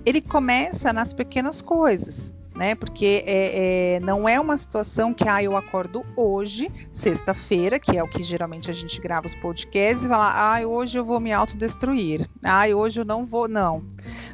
Ele 0.06 0.22
começa 0.22 0.94
nas 0.94 1.12
pequenas 1.12 1.60
coisas 1.60 2.32
né? 2.56 2.74
Porque 2.74 3.24
é, 3.26 3.96
é, 3.96 4.00
não 4.00 4.28
é 4.28 4.40
uma 4.40 4.56
situação 4.56 5.14
que 5.14 5.28
ah, 5.28 5.44
eu 5.44 5.58
acordo 5.58 6.06
hoje, 6.16 6.72
sexta-feira, 6.94 7.78
que 7.80 7.98
é 7.98 8.04
o 8.04 8.08
que 8.08 8.24
geralmente 8.24 8.72
a 8.72 8.74
gente 8.74 9.00
grava 9.02 9.28
os 9.28 9.36
podcasts, 9.36 10.04
e 10.04 10.08
falar, 10.08 10.34
ah, 10.34 10.66
hoje 10.66 10.98
eu 10.98 11.04
vou 11.04 11.20
me 11.20 11.34
autodestruir, 11.34 12.30
ah, 12.44 12.66
hoje 12.68 13.02
eu 13.02 13.06
não 13.06 13.26
vou. 13.26 13.48
Não, 13.48 13.84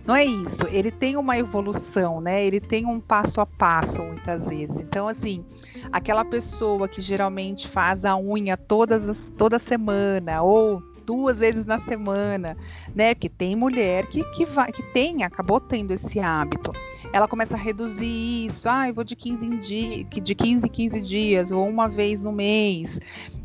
não 0.05 0.15
é 0.15 0.23
isso. 0.23 0.65
Ele 0.67 0.91
tem 0.91 1.17
uma 1.17 1.37
evolução, 1.37 2.21
né? 2.21 2.45
Ele 2.45 2.59
tem 2.59 2.85
um 2.85 2.99
passo 2.99 3.41
a 3.41 3.45
passo, 3.45 4.01
muitas 4.01 4.47
vezes. 4.47 4.79
Então, 4.79 5.07
assim, 5.07 5.43
aquela 5.91 6.23
pessoa 6.23 6.87
que 6.87 7.01
geralmente 7.01 7.67
faz 7.67 8.05
a 8.05 8.15
unha 8.17 8.55
todas, 8.55 9.17
toda 9.37 9.57
semana, 9.57 10.41
ou 10.41 10.81
duas 11.05 11.39
vezes 11.39 11.65
na 11.65 11.77
semana, 11.79 12.57
né? 12.95 13.13
Que 13.13 13.29
tem 13.29 13.55
mulher 13.55 14.07
que, 14.07 14.23
que, 14.31 14.45
vai, 14.45 14.71
que 14.71 14.83
tem, 14.93 15.23
acabou 15.23 15.59
tendo 15.59 15.91
esse 15.91 16.19
hábito. 16.19 16.71
Ela 17.11 17.27
começa 17.27 17.55
a 17.55 17.57
reduzir 17.57 18.45
isso, 18.45 18.69
ah, 18.69 18.87
eu 18.87 18.93
vou 18.93 19.03
de 19.03 19.15
15 19.15 19.45
em 19.45 19.59
dia, 19.59 20.03
de 20.03 20.35
15 20.35 20.65
em 20.65 20.69
15 20.69 21.01
dias, 21.01 21.51
ou 21.51 21.67
uma 21.67 21.87
vez 21.87 22.21
no 22.21 22.31
mês. 22.31 22.99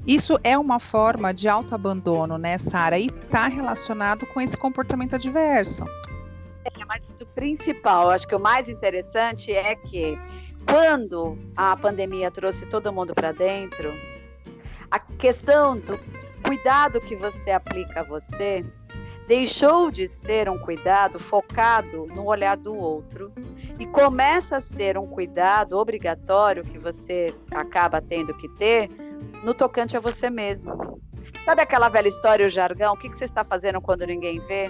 Isso 0.07 0.39
é 0.45 0.57
uma 0.57 0.79
forma 0.79 1.35
de 1.35 1.49
autoabandono, 1.49 2.39
né, 2.39 2.59
Sara? 2.59 2.99
E 2.99 3.07
está 3.07 3.49
relacionado 3.49 4.25
com 4.27 4.41
esse 4.41 4.57
comportamento 4.57 5.17
adverso. 5.17 5.85
É, 6.65 6.85
mas 6.85 7.05
o 7.21 7.27
principal, 7.27 8.11
acho 8.11 8.27
que 8.27 8.35
o 8.35 8.41
mais 8.41 8.69
interessante 8.69 9.53
é 9.53 9.75
que 9.75 10.19
quando 10.69 11.39
a 11.57 11.77
pandemia 11.77 12.31
trouxe 12.31 12.67
todo 12.67 12.93
mundo 12.93 13.15
para 13.15 13.33
dentro, 13.33 13.93
a 14.91 14.99
questão 14.99 15.79
do 15.79 15.99
cuidado 16.45 17.01
que 17.01 17.17
você 17.17 17.51
aplica 17.51 18.01
a 18.01 18.05
você 18.05 18.65
deixou 19.27 19.91
de 19.91 20.07
ser 20.07 20.49
um 20.49 20.59
cuidado 20.59 21.19
focado 21.19 22.07
no 22.07 22.27
olhar 22.27 22.57
do 22.57 22.75
outro 22.77 23.33
e 23.79 23.87
começa 23.87 24.59
a 24.59 24.61
ser 24.61 24.97
um 24.97 25.07
cuidado 25.07 25.77
obrigatório 25.77 26.65
que 26.65 26.79
você 26.79 27.35
acaba 27.51 28.01
tendo 28.01 28.33
que 28.35 28.49
ter 28.51 28.89
no 29.43 29.53
tocante 29.53 29.97
a 29.97 30.01
você 30.01 30.31
mesmo. 30.31 31.01
Sabe 31.45 31.63
aquela 31.63 31.89
velha 31.89 32.09
história, 32.09 32.47
o 32.47 32.49
jargão? 32.49 32.95
O 32.95 32.97
que, 32.97 33.09
você 33.09 33.25
está 33.25 33.45
fazendo 33.45 33.81
quando 33.81 34.07
ninguém 34.07 34.41
vê? 34.47 34.69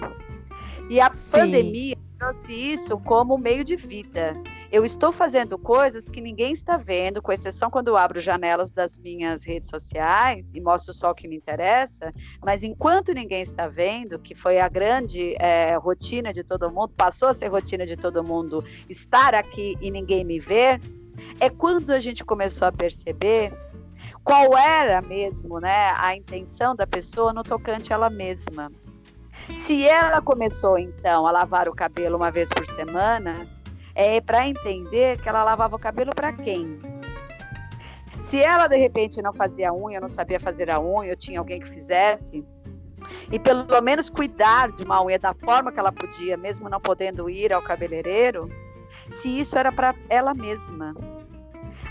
E 0.89 0.99
a 0.99 1.11
Sim. 1.13 1.31
pandemia 1.31 1.95
trouxe 2.17 2.53
isso 2.53 2.97
como 2.99 3.37
meio 3.37 3.63
de 3.63 3.75
vida. 3.75 4.35
Eu 4.71 4.85
estou 4.85 5.11
fazendo 5.11 5.57
coisas 5.57 6.09
que 6.09 6.19
ninguém 6.19 6.51
está 6.51 6.77
vendo, 6.77 7.21
com 7.21 7.31
exceção 7.31 7.69
quando 7.69 7.87
eu 7.87 7.97
abro 7.97 8.19
janelas 8.19 8.69
das 8.71 8.97
minhas 8.97 9.43
redes 9.43 9.69
sociais 9.69 10.45
e 10.53 10.59
mostro 10.59 10.93
só 10.93 11.11
o 11.11 11.15
que 11.15 11.27
me 11.27 11.35
interessa, 11.35 12.13
mas 12.43 12.63
enquanto 12.63 13.13
ninguém 13.13 13.41
está 13.41 13.67
vendo, 13.67 14.19
que 14.19 14.35
foi 14.35 14.59
a 14.59 14.67
grande 14.67 15.35
é, 15.39 15.75
rotina 15.77 16.33
de 16.33 16.43
todo 16.43 16.69
mundo, 16.69 16.93
passou 16.97 17.29
a 17.29 17.33
ser 17.33 17.47
rotina 17.47 17.85
de 17.85 17.95
todo 17.95 18.23
mundo 18.23 18.63
estar 18.89 19.33
aqui 19.33 19.77
e 19.79 19.89
ninguém 19.89 20.25
me 20.25 20.39
ver, 20.39 20.81
é 21.39 21.49
quando 21.49 21.91
a 21.91 21.99
gente 21.99 22.25
começou 22.25 22.67
a 22.67 22.71
perceber 22.71 23.53
qual 24.23 24.57
era 24.57 25.01
mesmo 25.01 25.59
né, 25.59 25.93
a 25.95 26.15
intenção 26.15 26.75
da 26.75 26.85
pessoa 26.85 27.31
no 27.31 27.43
tocante 27.43 27.93
a 27.93 27.95
ela 27.95 28.09
mesma. 28.09 28.69
Se 29.65 29.87
ela 29.87 30.21
começou 30.21 30.77
então 30.77 31.25
a 31.25 31.31
lavar 31.31 31.69
o 31.69 31.73
cabelo 31.73 32.17
uma 32.17 32.29
vez 32.29 32.49
por 32.49 32.65
semana, 32.65 33.47
é 33.97 34.21
para 34.21 34.47
entender 34.47 35.19
que 35.19 35.27
ela 35.27 35.43
lavava 35.43 35.75
o 35.75 35.79
cabelo 35.79 36.13
para 36.13 36.31
quem? 36.31 36.77
Se 38.21 38.39
ela 38.39 38.67
de 38.67 38.77
repente 38.77 39.23
não 39.23 39.33
fazia 39.33 39.73
unha, 39.73 39.99
não 39.99 40.07
sabia 40.07 40.39
fazer 40.39 40.69
a 40.69 40.79
unha, 40.79 41.09
ou 41.09 41.17
tinha 41.17 41.39
alguém 41.39 41.59
que 41.59 41.67
fizesse, 41.67 42.45
e 43.31 43.39
pelo 43.39 43.81
menos 43.81 44.07
cuidar 44.07 44.71
de 44.71 44.83
uma 44.83 45.03
unha 45.03 45.17
da 45.17 45.33
forma 45.33 45.71
que 45.71 45.79
ela 45.79 45.91
podia, 45.91 46.37
mesmo 46.37 46.69
não 46.69 46.79
podendo 46.79 47.27
ir 47.27 47.51
ao 47.51 47.61
cabeleireiro, 47.61 48.47
se 49.13 49.39
isso 49.39 49.57
era 49.57 49.71
para 49.71 49.95
ela 50.09 50.35
mesma. 50.35 50.93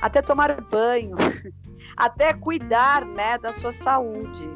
Até 0.01 0.23
tomar 0.23 0.61
banho, 0.61 1.17
até 1.97 2.33
cuidar 2.33 3.05
né, 3.05 3.37
da 3.37 3.53
sua 3.53 3.73
saúde 3.73 4.49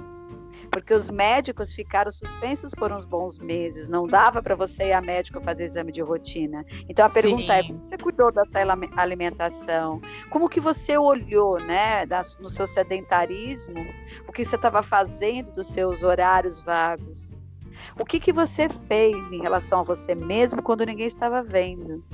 porque 0.70 0.94
os 0.94 1.10
médicos 1.10 1.72
ficaram 1.72 2.10
suspensos 2.10 2.72
por 2.72 2.92
uns 2.92 3.04
bons 3.04 3.38
meses, 3.38 3.88
não 3.88 4.06
dava 4.06 4.42
para 4.42 4.54
você 4.54 4.84
ir 4.84 4.92
a 4.92 5.00
médico 5.00 5.40
fazer 5.40 5.64
exame 5.64 5.92
de 5.92 6.00
rotina. 6.00 6.64
Então 6.88 7.06
a 7.06 7.10
pergunta 7.10 7.52
é, 7.54 7.62
Sim. 7.62 7.68
é: 7.68 7.72
como 7.72 7.86
você 7.86 7.98
cuidou 7.98 8.32
da 8.32 8.44
sua 8.46 8.60
alimentação? 8.96 10.00
Como 10.30 10.48
que 10.48 10.60
você 10.60 10.96
olhou, 10.96 11.58
né, 11.60 12.06
no 12.38 12.48
seu 12.48 12.66
sedentarismo, 12.66 13.84
o 14.28 14.32
que 14.32 14.44
você 14.44 14.56
estava 14.56 14.82
fazendo 14.82 15.52
dos 15.52 15.66
seus 15.66 16.02
horários 16.02 16.60
vagos? 16.60 17.38
O 17.98 18.04
que 18.04 18.20
que 18.20 18.32
você 18.32 18.68
fez 18.86 19.16
em 19.32 19.42
relação 19.42 19.80
a 19.80 19.82
você 19.82 20.14
mesmo 20.14 20.62
quando 20.62 20.84
ninguém 20.86 21.06
estava 21.06 21.42
vendo? 21.42 22.04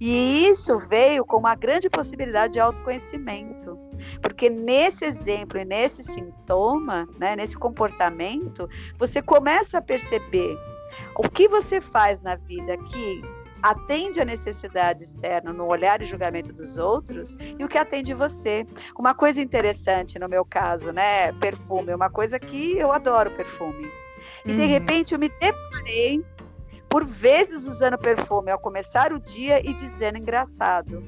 E 0.00 0.46
isso 0.46 0.78
veio 0.78 1.24
com 1.24 1.36
uma 1.36 1.54
grande 1.54 1.88
possibilidade 1.88 2.54
de 2.54 2.60
autoconhecimento. 2.60 3.78
Porque 4.20 4.50
nesse 4.50 5.04
exemplo 5.04 5.58
e 5.58 5.64
nesse 5.64 6.02
sintoma, 6.02 7.08
né, 7.18 7.36
nesse 7.36 7.56
comportamento, 7.56 8.68
você 8.98 9.22
começa 9.22 9.78
a 9.78 9.82
perceber 9.82 10.58
o 11.16 11.28
que 11.28 11.48
você 11.48 11.80
faz 11.80 12.20
na 12.20 12.36
vida 12.36 12.76
que 12.76 13.22
atende 13.62 14.20
a 14.20 14.24
necessidade 14.24 15.04
externa 15.04 15.52
no 15.52 15.66
olhar 15.66 16.02
e 16.02 16.04
julgamento 16.04 16.52
dos 16.52 16.76
outros 16.76 17.36
e 17.58 17.64
o 17.64 17.68
que 17.68 17.78
atende 17.78 18.12
você. 18.12 18.66
Uma 18.98 19.14
coisa 19.14 19.40
interessante 19.40 20.18
no 20.18 20.28
meu 20.28 20.44
caso, 20.44 20.92
né, 20.92 21.32
perfume, 21.34 21.94
uma 21.94 22.10
coisa 22.10 22.38
que 22.40 22.76
eu 22.76 22.92
adoro 22.92 23.30
perfume. 23.30 23.88
E 24.44 24.50
uhum. 24.50 24.56
de 24.56 24.66
repente 24.66 25.14
eu 25.14 25.18
me 25.18 25.28
deparei 25.28 26.24
por 26.92 27.06
vezes 27.06 27.64
usando 27.64 27.96
perfume 27.96 28.50
ao 28.50 28.58
começar 28.58 29.14
o 29.14 29.18
dia 29.18 29.66
e 29.66 29.72
dizendo 29.72 30.18
engraçado. 30.18 31.02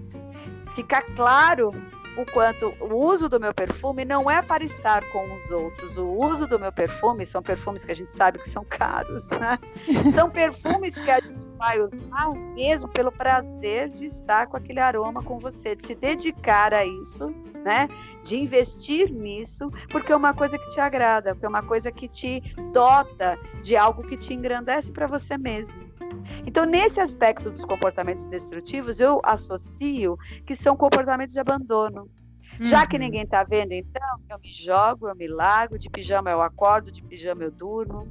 Fica 0.75 1.03
claro 1.15 1.73
o 2.17 2.25
quanto 2.27 2.75
o 2.81 2.95
uso 2.95 3.29
do 3.29 3.41
meu 3.41 3.53
perfume 3.53 4.05
não 4.05 4.31
é 4.31 4.41
para 4.43 4.65
estar 4.65 5.03
com 5.11 5.35
os 5.35 5.51
outros. 5.51 5.97
O 5.97 6.07
uso 6.07 6.47
do 6.47 6.59
meu 6.59 6.73
perfume 6.73 7.27
são 7.27 7.43
perfumes 7.43 7.85
que 7.85 7.93
a 7.93 7.95
gente 7.95 8.11
sabe 8.11 8.39
que 8.39 8.49
são 8.49 8.65
caros, 8.65 9.27
né? 9.29 9.59
São 10.15 10.31
perfumes 10.31 10.95
que 10.95 11.11
a 11.11 11.21
gente 11.21 11.47
vai 11.59 11.81
usar 11.81 12.33
mesmo 12.55 12.89
pelo 12.89 13.11
prazer 13.11 13.89
de 13.89 14.07
estar 14.07 14.47
com 14.47 14.57
aquele 14.57 14.81
aroma 14.81 15.23
com 15.23 15.39
você, 15.39 15.75
de 15.75 15.87
se 15.87 15.95
dedicar 15.95 16.73
a 16.73 16.85
isso, 16.85 17.29
né? 17.65 17.89
De 18.23 18.37
investir 18.37 19.11
nisso, 19.11 19.71
porque 19.89 20.13
é 20.13 20.17
uma 20.17 20.35
coisa 20.35 20.59
que 20.59 20.69
te 20.71 20.81
agrada, 20.81 21.35
porque 21.35 21.47
é 21.47 21.49
uma 21.49 21.63
coisa 21.63 21.91
que 21.91 22.09
te 22.09 22.41
dota 22.73 23.39
de 23.63 23.77
algo 23.77 24.03
que 24.03 24.17
te 24.17 24.35
engrandece 24.35 24.93
para 24.93 25.07
você 25.07 25.37
mesmo. 25.37 25.94
Então, 26.47 26.65
nesse 26.65 27.01
aspecto 27.01 27.51
dos 27.51 27.65
comportamentos 27.65 28.29
destrutivos, 28.29 29.01
eu 29.01 29.21
associo 29.25 30.17
que 30.47 30.55
são 30.57 30.77
comportamentos 30.77 31.35
de 31.35 31.41
abandono. 31.41 32.09
Uhum. 32.59 32.67
Já 32.67 32.87
que 32.87 32.97
uhum. 32.97 33.03
ninguém 33.03 33.23
está 33.23 33.43
vendo, 33.43 33.73
então, 33.73 34.19
eu 34.31 34.39
me 34.39 34.53
jogo, 34.53 35.09
eu 35.09 35.17
me 35.17 35.27
largo, 35.27 35.79
de 35.79 35.91
pijama 35.91 36.31
eu 36.31 36.41
acordo, 36.41 36.93
de 36.93 37.03
pijama 37.03 37.43
eu 37.43 37.51
durmo. 37.51 38.09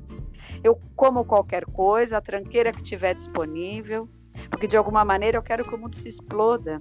Eu 0.64 0.78
como 0.96 1.24
qualquer 1.24 1.66
coisa, 1.66 2.18
a 2.18 2.22
tranqueira 2.22 2.72
que 2.72 2.84
tiver 2.84 3.16
disponível, 3.16 4.10
porque 4.50 4.68
de 4.68 4.76
alguma 4.76 5.06
maneira 5.06 5.38
eu 5.38 5.44
quero 5.44 5.64
que 5.64 5.74
o 5.74 5.78
mundo 5.78 5.96
se 5.96 6.08
exploda. 6.08 6.78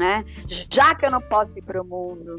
Né? 0.00 0.24
Já 0.48 0.94
que 0.94 1.04
eu 1.04 1.10
não 1.10 1.20
posso 1.20 1.58
ir 1.58 1.62
para 1.62 1.78
o 1.78 1.84
mundo, 1.84 2.36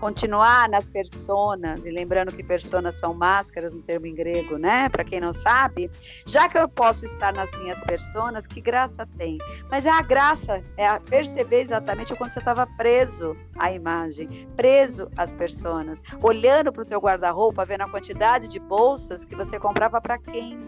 continuar 0.00 0.68
nas 0.68 0.88
personas, 0.88 1.78
e 1.84 1.90
lembrando 1.90 2.34
que 2.34 2.42
personas 2.42 2.96
são 2.96 3.14
máscaras, 3.14 3.72
um 3.72 3.80
termo 3.80 4.06
em 4.06 4.14
grego, 4.16 4.58
né? 4.58 4.88
Para 4.88 5.04
quem 5.04 5.20
não 5.20 5.32
sabe, 5.32 5.88
já 6.26 6.48
que 6.48 6.58
eu 6.58 6.68
posso 6.68 7.04
estar 7.04 7.32
nas 7.32 7.48
minhas 7.52 7.80
personas, 7.84 8.48
que 8.48 8.60
graça 8.60 9.06
tem? 9.16 9.38
Mas 9.70 9.86
é 9.86 9.90
a 9.90 10.02
graça, 10.02 10.60
é 10.76 10.88
a 10.88 10.98
perceber 10.98 11.60
exatamente 11.60 12.12
quando 12.16 12.32
você 12.32 12.40
estava 12.40 12.66
preso 12.66 13.36
à 13.56 13.70
imagem, 13.70 14.48
preso 14.56 15.08
às 15.16 15.32
personas, 15.32 16.02
olhando 16.20 16.72
para 16.72 16.82
o 16.82 16.84
teu 16.84 16.98
guarda-roupa, 16.98 17.64
vendo 17.64 17.82
a 17.82 17.88
quantidade 17.88 18.48
de 18.48 18.58
bolsas 18.58 19.24
que 19.24 19.36
você 19.36 19.56
comprava 19.56 20.00
para 20.00 20.18
quem? 20.18 20.58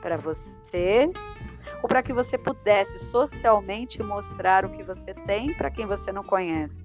Para 0.00 0.16
você 0.16 1.12
ou 1.82 1.88
para 1.88 2.02
que 2.02 2.12
você 2.12 2.36
pudesse 2.38 2.98
socialmente 2.98 4.02
mostrar 4.02 4.64
o 4.64 4.70
que 4.70 4.82
você 4.82 5.14
tem 5.14 5.52
para 5.54 5.70
quem 5.70 5.86
você 5.86 6.12
não 6.12 6.22
conhece. 6.22 6.82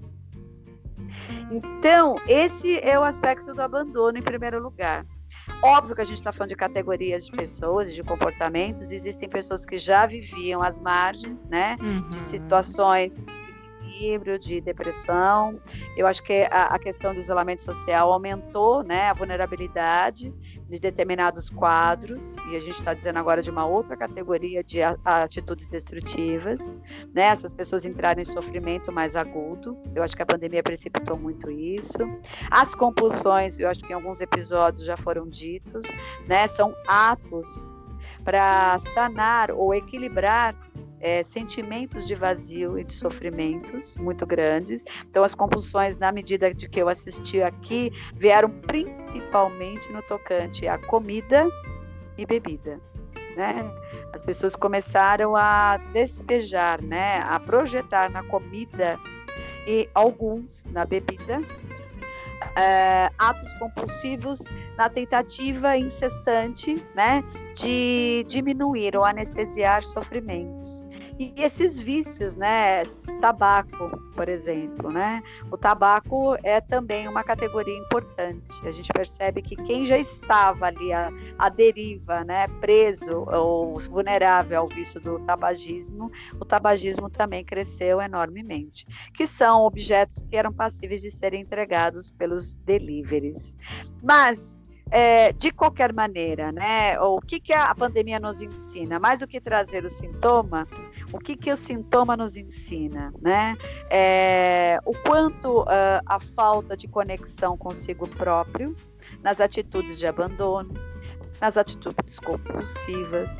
Então, 1.51 2.15
esse 2.27 2.79
é 2.79 2.99
o 2.99 3.03
aspecto 3.03 3.53
do 3.53 3.61
abandono 3.61 4.17
em 4.17 4.21
primeiro 4.21 4.61
lugar. 4.61 5.05
Óbvio 5.61 5.95
que 5.95 6.01
a 6.01 6.05
gente 6.05 6.17
está 6.17 6.31
falando 6.31 6.49
de 6.49 6.55
categorias 6.55 7.25
de 7.25 7.31
pessoas, 7.31 7.93
de 7.93 8.03
comportamentos. 8.03 8.91
Existem 8.91 9.29
pessoas 9.29 9.65
que 9.65 9.77
já 9.77 10.05
viviam 10.05 10.61
às 10.61 10.79
margens, 10.79 11.45
né, 11.45 11.77
uhum. 11.79 12.09
de 12.09 12.19
situações 12.19 13.15
desequilíbrio, 13.87 14.37
de 14.37 14.61
depressão. 14.61 15.59
Eu 15.95 16.05
acho 16.05 16.21
que 16.23 16.47
a, 16.51 16.65
a 16.75 16.79
questão 16.79 17.13
do 17.13 17.19
isolamento 17.19 17.61
social 17.61 18.11
aumentou 18.11 18.83
né, 18.83 19.09
a 19.09 19.13
vulnerabilidade 19.13 20.33
de 20.69 20.80
determinados 20.80 21.49
quadros, 21.49 22.23
e 22.49 22.56
a 22.56 22.60
gente 22.60 22.80
está 22.80 22.93
dizendo 22.93 23.17
agora 23.17 23.41
de 23.41 23.49
uma 23.49 23.65
outra 23.65 23.95
categoria 23.95 24.63
de 24.63 24.80
atitudes 25.06 25.67
destrutivas, 25.67 26.60
né? 27.13 27.23
Essas 27.23 27.53
pessoas 27.53 27.86
entraram 27.86 28.21
em 28.21 28.25
sofrimento 28.25 28.91
mais 28.91 29.15
agudo. 29.15 29.77
Eu 29.95 30.03
acho 30.03 30.15
que 30.15 30.21
a 30.21 30.25
pandemia 30.25 30.62
precipitou 30.62 31.17
muito 31.17 31.49
isso. 31.49 31.97
As 32.51 32.75
compulsões, 32.75 33.58
eu 33.60 33.69
acho 33.69 33.80
que 33.80 33.91
em 33.91 33.95
alguns 33.95 34.19
episódios 34.19 34.86
já 34.86 34.97
foram 34.97 35.27
ditos, 35.27 35.86
né? 36.27 36.47
São 36.47 36.75
atos 36.88 37.47
para 38.23 38.77
sanar 38.93 39.51
ou 39.51 39.73
equilibrar 39.73 40.53
é, 40.99 41.23
sentimentos 41.23 42.07
de 42.07 42.15
vazio 42.15 42.77
e 42.77 42.83
de 42.83 42.93
sofrimentos 42.93 43.95
muito 43.97 44.25
grandes. 44.25 44.83
Então, 45.10 45.23
as 45.23 45.36
compulsões, 45.36 45.97
na 45.97 46.12
medida 46.12 46.53
de 46.53 46.67
que 46.67 46.81
eu 46.81 46.89
assisti 46.89 47.41
aqui, 47.41 47.91
vieram 48.15 48.49
principalmente 48.49 49.91
no 49.91 50.01
tocante 50.03 50.67
à 50.67 50.77
comida 50.77 51.47
e 52.17 52.25
bebida. 52.25 52.79
Né? 53.36 53.63
As 54.13 54.23
pessoas 54.23 54.55
começaram 54.55 55.36
a 55.36 55.77
despejar, 55.93 56.81
né? 56.81 57.19
a 57.19 57.39
projetar 57.39 58.10
na 58.10 58.23
comida 58.23 58.97
e 59.67 59.88
alguns 59.93 60.65
na 60.65 60.86
bebida 60.86 61.41
é, 62.55 63.12
atos 63.17 63.53
compulsivos 63.53 64.39
na 64.77 64.89
tentativa 64.89 65.77
incessante 65.77 66.83
né, 66.95 67.23
de 67.55 68.25
diminuir 68.27 68.95
ou 68.95 69.05
anestesiar 69.05 69.83
sofrimentos. 69.83 70.87
E 71.19 71.34
esses 71.36 71.80
vícios, 71.80 72.36
né? 72.36 72.84
Tabaco, 73.19 73.97
por 74.15 74.30
exemplo, 74.30 74.91
né? 74.91 75.23
O 75.51 75.58
tabaco 75.58 76.38
é 76.43 76.62
também 76.62 77.08
uma 77.08 77.23
categoria 77.23 77.75
importante. 77.75 78.56
A 78.63 78.69
gente 78.69 78.93
percebe 78.93 79.41
que 79.41 79.56
quem 79.56 79.88
já 79.88 79.97
estava 79.97 80.67
ali 80.67 80.93
à, 80.93 81.10
à 81.39 81.49
deriva, 81.49 82.23
né? 82.23 82.47
Preso 82.60 83.25
ou 83.32 83.80
vulnerável 83.80 84.62
ao 84.62 84.67
vício 84.67 85.01
do 85.01 85.19
tabagismo, 85.21 86.12
o 86.39 86.45
tabagismo 86.45 87.10
também 87.10 87.43
cresceu 87.43 87.99
enormemente. 87.99 88.86
Que 89.12 89.25
são 89.25 89.63
objetos 89.63 90.23
que 90.30 90.38
eram 90.38 90.53
passíveis 90.53 91.01
de 91.01 91.10
serem 91.10 91.41
entregados 91.41 92.12
pelos 92.12 92.56
deliveries. 92.58 93.58
Mas 94.03 94.58
é, 94.91 95.34
de 95.34 95.51
qualquer 95.51 95.93
maneira, 95.93 96.51
né? 96.51 96.99
O 96.99 97.19
que, 97.19 97.39
que 97.39 97.53
a 97.53 97.73
pandemia 97.75 98.19
nos 98.19 98.41
ensina? 98.41 98.99
Mais 98.99 99.19
do 99.19 99.27
que 99.27 99.41
trazer 99.41 99.84
o 99.84 99.89
sintoma, 99.89 100.65
o 101.12 101.20
que, 101.20 101.36
que 101.36 101.52
o 101.52 101.58
sintoma 101.58 102.17
nos 102.17 102.36
ensina, 102.36 103.13
né? 103.22 103.56
É, 103.89 104.80
o 104.86 104.93
quanto 104.93 105.62
uh, 105.62 106.02
a 106.06 106.20
falta 106.36 106.76
de 106.76 106.88
conexão 106.88 107.58
consigo 107.58 108.08
próprio, 108.08 108.76
nas 109.24 109.39
atitudes 109.39 109.98
de 109.98 110.06
abandono, 110.06 110.74
nas 111.39 111.56
atitudes 111.56 112.20
compulsivas, 112.20 113.32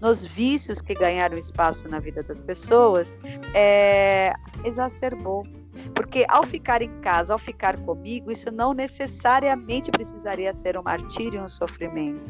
nos 0.00 0.24
vícios 0.24 0.80
que 0.80 0.94
ganharam 0.94 1.38
espaço 1.38 1.88
na 1.88 2.00
vida 2.00 2.22
das 2.24 2.40
pessoas, 2.40 3.16
é, 3.54 4.32
exacerbou. 4.64 5.46
Porque 5.94 6.26
ao 6.28 6.44
ficar 6.44 6.82
em 6.82 6.90
casa, 7.00 7.32
ao 7.32 7.38
ficar 7.38 7.78
comigo, 7.80 8.30
isso 8.30 8.50
não 8.50 8.74
necessariamente 8.74 9.90
precisaria 9.90 10.52
ser 10.52 10.76
um 10.76 10.82
martírio 10.82 11.42
um 11.42 11.48
sofrimento. 11.48 12.20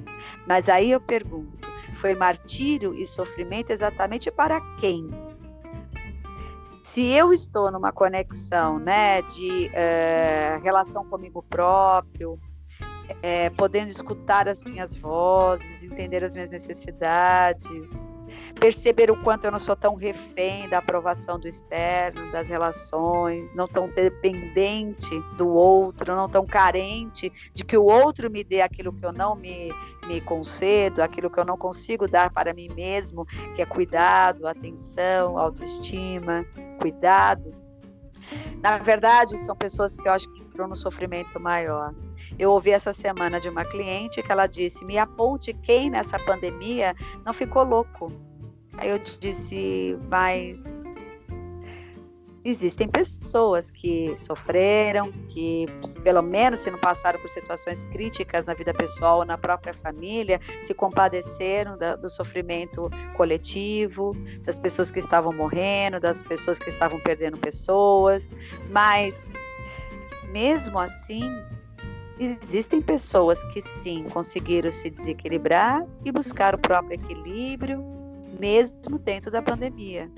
Mas 0.47 0.69
aí 0.69 0.93
eu 0.93 1.01
pergunto: 1.01 1.72
foi 2.03 2.17
martírio 2.17 2.93
e 2.93 3.07
sofrimento 3.07 3.71
exatamente 3.71 4.29
para 4.29 4.61
quem? 4.81 5.09
Se 6.83 7.07
eu 7.13 7.33
estou 7.33 7.71
numa 7.71 7.93
conexão 7.93 8.81
né, 8.81 9.23
de 9.23 9.71
é, 9.73 10.59
relação 10.65 11.09
comigo 11.09 11.45
próprio, 11.45 12.41
é, 13.23 13.51
podendo 13.51 13.89
escutar 13.89 14.49
as 14.49 14.65
minhas 14.65 14.97
vozes, 14.97 15.85
entender 15.85 16.25
as 16.25 16.35
minhas 16.35 16.51
necessidades, 16.51 17.89
perceber 18.59 19.11
o 19.11 19.17
quanto 19.23 19.45
eu 19.45 19.51
não 19.51 19.59
sou 19.59 19.75
tão 19.75 19.95
refém 19.95 20.69
da 20.69 20.79
aprovação 20.79 21.39
do 21.39 21.49
externo, 21.49 22.31
das 22.31 22.49
relações, 22.49 23.49
não 23.55 23.67
tão 23.67 23.89
dependente 23.89 25.19
do 25.37 25.49
outro, 25.49 26.15
não 26.15 26.29
tão 26.29 26.47
carente 26.47 27.33
de 27.53 27.65
que 27.65 27.77
o 27.77 27.85
outro 27.85 28.31
me 28.31 28.45
dê 28.45 28.61
aquilo 28.61 28.93
que 28.93 29.05
eu 29.05 29.13
não 29.13 29.35
me, 29.35 29.73
me 30.07 30.21
concedo, 30.21 31.03
aquilo 31.03 31.31
que 31.31 31.39
eu 31.39 31.45
não 31.45 31.57
consigo 31.57 32.09
dar 32.09 32.31
para 32.31 32.55
mim 32.55 32.69
mesmo, 32.75 33.27
que 33.55 33.63
é 33.63 33.67
cuidado, 33.67 34.47
atenção, 34.47 35.39
autoestima, 35.39 36.45
cuidado. 36.81 37.55
Na 38.61 38.79
verdade, 38.79 39.37
são 39.39 39.57
pessoas 39.57 39.97
que 39.97 40.07
eu 40.07 40.13
acho 40.13 40.33
que 40.33 40.42
entrou 40.53 40.69
no 40.69 40.77
sofrimento 40.77 41.41
maior. 41.41 41.95
Eu 42.39 42.53
ouvi 42.53 42.71
essa 42.71 42.93
semana 42.93 43.41
de 43.41 43.49
uma 43.49 43.65
cliente 43.65 44.23
que 44.23 44.31
ela 44.31 44.47
disse: 44.47 44.85
me 44.85 44.99
aponte 44.99 45.55
quem 45.55 45.91
nessa 45.91 46.19
pandemia 46.19 46.95
não 47.25 47.33
ficou 47.33 47.65
louco. 47.65 48.13
Aí 48.75 48.91
eu 48.91 48.99
disse: 48.99 49.99
mas 50.09 50.83
existem 52.45 52.89
pessoas 52.89 53.71
que 53.71 54.17
sofreram, 54.17 55.13
que 55.29 55.67
pelo 56.03 56.21
menos 56.23 56.61
se 56.61 56.71
não 56.71 56.79
passaram 56.79 57.21
por 57.21 57.31
situações 57.31 57.83
críticas 57.93 58.45
na 58.45 58.53
vida 58.53 58.75
pessoal 58.75 59.19
ou 59.19 59.25
na 59.25 59.39
própria 59.39 59.73
família, 59.73 60.41
se 60.65 60.75
compadeceram 60.75 61.79
da, 61.79 61.95
do 61.95 62.11
sofrimento 62.11 62.91
coletivo, 63.17 64.13
das 64.41 64.59
pessoas 64.59 64.91
que 64.91 64.99
estavam 64.99 65.33
morrendo, 65.33 66.01
das 66.01 66.23
pessoas 66.25 66.59
que 66.59 66.69
estavam 66.69 66.99
perdendo 66.99 67.39
pessoas, 67.39 68.29
mas 68.69 69.33
mesmo 70.33 70.79
assim 70.79 71.23
existem 72.19 72.81
pessoas 72.81 73.43
que 73.53 73.61
sim 73.61 74.05
conseguiram 74.11 74.71
se 74.71 74.89
desequilibrar 74.91 75.87
e 76.05 76.11
buscar 76.11 76.55
o 76.55 76.59
próprio 76.59 76.95
equilíbrio, 76.95 77.85
mesmo 78.39 78.99
dentro 78.99 79.31
da 79.31 79.43
pandemia. 79.43 80.11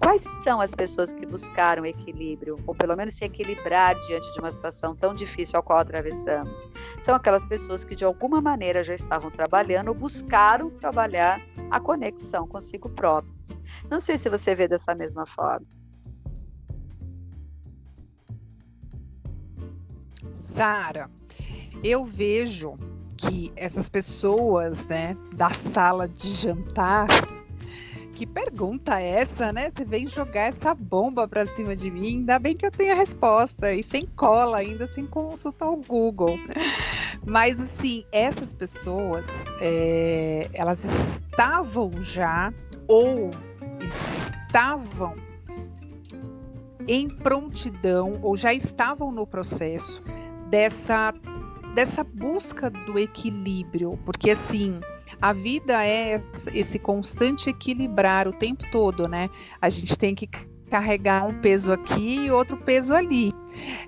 Quais 0.00 0.22
são 0.44 0.60
as 0.60 0.70
pessoas 0.72 1.12
que 1.12 1.26
buscaram 1.26 1.84
equilíbrio, 1.84 2.58
ou 2.66 2.74
pelo 2.74 2.96
menos 2.96 3.14
se 3.14 3.24
equilibrar 3.24 3.94
diante 4.06 4.32
de 4.32 4.40
uma 4.40 4.50
situação 4.50 4.94
tão 4.94 5.14
difícil 5.14 5.58
a 5.58 5.62
qual 5.62 5.80
atravessamos? 5.80 6.68
São 7.02 7.14
aquelas 7.14 7.44
pessoas 7.44 7.84
que 7.84 7.94
de 7.94 8.04
alguma 8.04 8.40
maneira 8.40 8.82
já 8.82 8.94
estavam 8.94 9.30
trabalhando 9.30 9.88
ou 9.88 9.94
buscaram 9.94 10.70
trabalhar 10.70 11.40
a 11.70 11.80
conexão 11.80 12.46
consigo 12.46 12.88
próprios. 12.90 13.60
Não 13.90 14.00
sei 14.00 14.18
se 14.18 14.28
você 14.28 14.54
vê 14.54 14.68
dessa 14.68 14.94
mesma 14.94 15.26
forma. 15.26 15.66
Sara, 20.54 21.10
eu 21.82 22.04
vejo 22.04 22.74
que 23.16 23.50
essas 23.56 23.88
pessoas, 23.88 24.86
né, 24.86 25.16
da 25.34 25.50
sala 25.50 26.06
de 26.06 26.34
jantar, 26.34 27.06
que 28.12 28.26
pergunta 28.26 29.00
é 29.00 29.20
essa, 29.20 29.50
né? 29.50 29.72
Você 29.74 29.84
vem 29.84 30.06
jogar 30.06 30.42
essa 30.42 30.74
bomba 30.74 31.26
pra 31.26 31.46
cima 31.46 31.74
de 31.74 31.90
mim, 31.90 32.18
ainda 32.18 32.38
bem 32.38 32.54
que 32.54 32.66
eu 32.66 32.70
tenho 32.70 32.92
a 32.92 32.96
resposta, 32.96 33.72
e 33.72 33.82
sem 33.82 34.04
cola 34.14 34.58
ainda, 34.58 34.86
sem 34.88 35.06
consultar 35.06 35.70
o 35.70 35.76
Google. 35.76 36.36
Mas, 37.24 37.58
assim, 37.58 38.04
essas 38.12 38.52
pessoas, 38.52 39.44
é, 39.60 40.50
elas 40.52 40.84
estavam 40.84 41.90
já, 42.02 42.52
ou 42.86 43.30
estavam 43.80 45.14
em 46.86 47.08
prontidão, 47.08 48.18
ou 48.22 48.36
já 48.36 48.52
estavam 48.52 49.10
no 49.10 49.26
processo 49.26 50.02
dessa, 50.52 51.14
dessa 51.74 52.04
busca 52.04 52.68
do 52.68 52.98
equilíbrio, 52.98 53.98
porque 54.04 54.30
assim 54.30 54.78
a 55.20 55.32
vida 55.32 55.84
é 55.84 56.22
esse 56.52 56.78
constante 56.78 57.48
equilibrar 57.48 58.28
o 58.28 58.32
tempo 58.32 58.62
todo, 58.70 59.08
né? 59.08 59.30
A 59.60 59.70
gente 59.70 59.96
tem 59.96 60.14
que 60.14 60.28
carregar 60.68 61.26
um 61.26 61.40
peso 61.40 61.72
aqui 61.72 62.26
e 62.26 62.30
outro 62.30 62.56
peso 62.58 62.94
ali, 62.94 63.32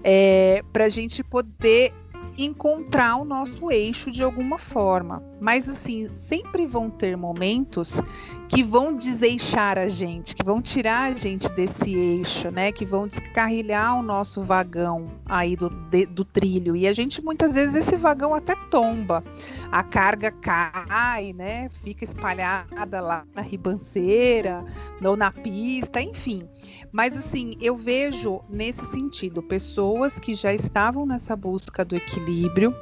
é, 0.02 0.62
para 0.72 0.84
a 0.86 0.88
gente 0.88 1.22
poder 1.22 1.92
encontrar 2.38 3.16
o 3.16 3.24
nosso 3.24 3.70
eixo 3.70 4.10
de 4.10 4.22
alguma 4.22 4.58
forma. 4.58 5.22
Mas 5.44 5.68
assim, 5.68 6.08
sempre 6.14 6.66
vão 6.66 6.88
ter 6.88 7.18
momentos 7.18 8.00
que 8.48 8.62
vão 8.62 8.96
deseixar 8.96 9.76
a 9.76 9.88
gente, 9.88 10.34
que 10.34 10.42
vão 10.42 10.62
tirar 10.62 11.12
a 11.12 11.14
gente 11.14 11.46
desse 11.50 11.94
eixo, 11.94 12.50
né? 12.50 12.72
Que 12.72 12.86
vão 12.86 13.06
descarrilhar 13.06 13.98
o 13.98 14.02
nosso 14.02 14.40
vagão 14.40 15.04
aí 15.26 15.54
do, 15.54 15.68
de, 15.68 16.06
do 16.06 16.24
trilho. 16.24 16.74
E 16.74 16.88
a 16.88 16.94
gente 16.94 17.22
muitas 17.22 17.52
vezes 17.52 17.76
esse 17.76 17.94
vagão 17.94 18.34
até 18.34 18.56
tomba. 18.70 19.22
A 19.70 19.82
carga 19.82 20.30
cai, 20.30 21.34
né? 21.34 21.68
Fica 21.82 22.04
espalhada 22.04 23.02
lá 23.02 23.26
na 23.34 23.42
ribanceira 23.42 24.64
ou 25.04 25.14
na 25.14 25.30
pista, 25.30 26.00
enfim. 26.00 26.48
Mas 26.90 27.18
assim, 27.18 27.54
eu 27.60 27.76
vejo 27.76 28.40
nesse 28.48 28.86
sentido 28.86 29.42
pessoas 29.42 30.18
que 30.18 30.34
já 30.34 30.54
estavam 30.54 31.04
nessa 31.04 31.36
busca 31.36 31.84
do 31.84 31.94
equilíbrio, 31.94 32.74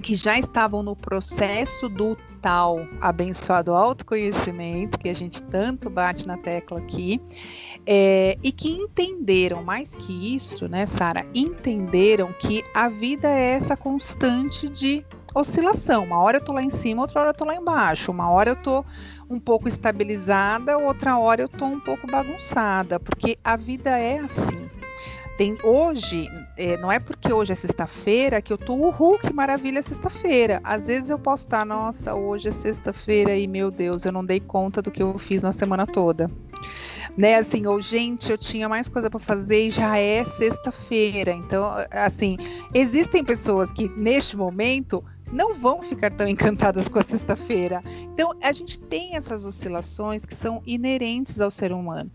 que 0.00 0.14
já 0.14 0.38
estavam 0.38 0.82
no 0.82 0.96
processo 0.96 1.88
do 1.88 2.16
tal 2.40 2.86
abençoado 3.00 3.72
autoconhecimento, 3.72 4.98
que 4.98 5.08
a 5.08 5.14
gente 5.14 5.42
tanto 5.44 5.88
bate 5.88 6.26
na 6.26 6.36
tecla 6.36 6.78
aqui, 6.78 7.20
é, 7.86 8.36
e 8.42 8.50
que 8.50 8.70
entenderam 8.70 9.62
mais 9.62 9.94
que 9.94 10.34
isso, 10.34 10.68
né, 10.68 10.86
Sara? 10.86 11.24
Entenderam 11.34 12.32
que 12.32 12.64
a 12.74 12.88
vida 12.88 13.28
é 13.28 13.52
essa 13.52 13.76
constante 13.76 14.68
de 14.68 15.04
oscilação. 15.34 16.04
Uma 16.04 16.18
hora 16.20 16.38
eu 16.38 16.44
tô 16.44 16.52
lá 16.52 16.62
em 16.62 16.70
cima, 16.70 17.02
outra 17.02 17.20
hora 17.20 17.30
eu 17.30 17.34
tô 17.34 17.44
lá 17.44 17.54
embaixo. 17.54 18.10
Uma 18.10 18.28
hora 18.30 18.50
eu 18.50 18.56
tô 18.56 18.84
um 19.30 19.40
pouco 19.40 19.68
estabilizada, 19.68 20.76
outra 20.76 21.18
hora 21.18 21.42
eu 21.42 21.48
tô 21.48 21.64
um 21.64 21.80
pouco 21.80 22.06
bagunçada, 22.06 23.00
porque 23.00 23.38
a 23.42 23.56
vida 23.56 23.90
é 23.90 24.18
assim. 24.18 24.68
Tem 25.38 25.56
hoje, 25.64 26.28
é, 26.56 26.76
não 26.76 26.92
é 26.92 26.98
porque 26.98 27.32
hoje 27.32 27.52
é 27.52 27.54
sexta-feira 27.54 28.42
que 28.42 28.52
eu 28.52 28.58
tô 28.58 28.74
uhul, 28.74 29.18
que 29.18 29.32
maravilha 29.32 29.82
sexta-feira. 29.82 30.60
Às 30.62 30.86
vezes 30.86 31.10
eu 31.10 31.18
posso 31.18 31.44
estar, 31.44 31.64
nossa, 31.64 32.14
hoje 32.14 32.48
é 32.48 32.52
sexta-feira 32.52 33.36
e 33.36 33.46
meu 33.46 33.70
Deus, 33.70 34.04
eu 34.04 34.12
não 34.12 34.24
dei 34.24 34.40
conta 34.40 34.82
do 34.82 34.90
que 34.90 35.02
eu 35.02 35.16
fiz 35.18 35.42
na 35.42 35.52
semana 35.52 35.86
toda. 35.86 36.30
Né, 37.16 37.34
assim, 37.34 37.66
ou 37.66 37.80
gente, 37.80 38.30
eu 38.30 38.38
tinha 38.38 38.68
mais 38.68 38.88
coisa 38.88 39.10
para 39.10 39.20
fazer 39.20 39.66
e 39.66 39.70
já 39.70 39.98
é 39.98 40.24
sexta-feira. 40.24 41.32
Então, 41.32 41.70
assim, 41.90 42.36
existem 42.72 43.24
pessoas 43.24 43.70
que 43.72 43.88
neste 43.90 44.36
momento 44.36 45.04
não 45.32 45.54
vão 45.54 45.82
ficar 45.82 46.10
tão 46.10 46.28
encantadas 46.28 46.88
com 46.88 46.98
a 46.98 47.02
sexta-feira. 47.02 47.82
Então, 48.12 48.34
a 48.42 48.52
gente 48.52 48.78
tem 48.78 49.16
essas 49.16 49.44
oscilações 49.44 50.24
que 50.24 50.34
são 50.34 50.62
inerentes 50.66 51.40
ao 51.40 51.50
ser 51.50 51.72
humano. 51.72 52.10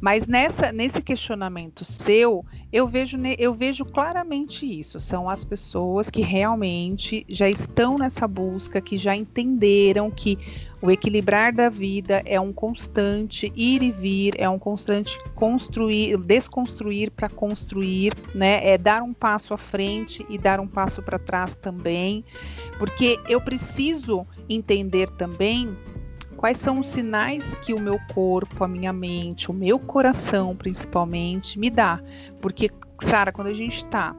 Mas 0.00 0.26
nessa, 0.26 0.72
nesse 0.72 1.00
questionamento 1.00 1.84
seu, 1.84 2.44
eu 2.72 2.86
vejo, 2.86 3.16
eu 3.38 3.54
vejo 3.54 3.84
claramente 3.84 4.66
isso. 4.66 5.00
São 5.00 5.28
as 5.28 5.44
pessoas 5.44 6.10
que 6.10 6.20
realmente 6.20 7.24
já 7.28 7.48
estão 7.48 7.96
nessa 7.96 8.26
busca, 8.26 8.80
que 8.80 8.96
já 8.96 9.14
entenderam 9.14 10.10
que 10.10 10.38
o 10.82 10.90
equilibrar 10.90 11.54
da 11.54 11.70
vida 11.70 12.22
é 12.26 12.38
um 12.38 12.52
constante 12.52 13.50
ir 13.56 13.82
e 13.82 13.90
vir, 13.90 14.34
é 14.36 14.46
um 14.48 14.58
constante 14.58 15.18
construir, 15.34 16.18
desconstruir 16.18 17.10
para 17.10 17.30
construir, 17.30 18.12
né? 18.34 18.60
É 18.68 18.76
dar 18.76 19.02
um 19.02 19.14
passo 19.14 19.54
à 19.54 19.56
frente 19.56 20.26
e 20.28 20.36
dar 20.36 20.60
um 20.60 20.66
passo 20.66 21.00
para 21.02 21.18
trás 21.18 21.54
também, 21.56 22.22
porque 22.78 23.18
eu 23.28 23.40
preciso 23.40 24.26
entender 24.46 25.08
também 25.08 25.74
quais 26.44 26.58
são 26.58 26.80
os 26.80 26.90
sinais 26.90 27.54
que 27.62 27.72
o 27.72 27.80
meu 27.80 27.98
corpo, 28.12 28.62
a 28.64 28.68
minha 28.68 28.92
mente, 28.92 29.50
o 29.50 29.54
meu 29.54 29.78
coração 29.78 30.54
principalmente 30.54 31.58
me 31.58 31.70
dá. 31.70 32.02
Porque, 32.42 32.68
Sara, 33.00 33.32
quando 33.32 33.46
a 33.46 33.54
gente 33.54 33.78
está 33.78 34.14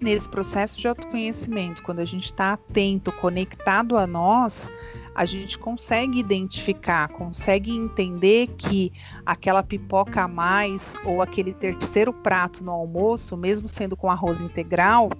nesse 0.00 0.28
processo 0.28 0.76
de 0.76 0.88
autoconhecimento, 0.88 1.80
quando 1.84 2.00
a 2.00 2.04
gente 2.04 2.24
está 2.24 2.54
atento, 2.54 3.12
conectado 3.12 3.96
a 3.96 4.08
nós, 4.08 4.68
a 5.14 5.24
gente 5.24 5.58
consegue 5.58 6.18
identificar, 6.18 7.08
consegue 7.08 7.70
entender 7.70 8.48
que 8.56 8.90
aquela 9.26 9.62
pipoca 9.62 10.22
a 10.22 10.28
mais 10.28 10.94
ou 11.04 11.20
aquele 11.20 11.52
terceiro 11.52 12.12
prato 12.12 12.64
no 12.64 12.70
almoço, 12.70 13.36
mesmo 13.36 13.68
sendo 13.68 13.96
com 13.96 14.10
arroz 14.10 14.40
integral, 14.40 15.10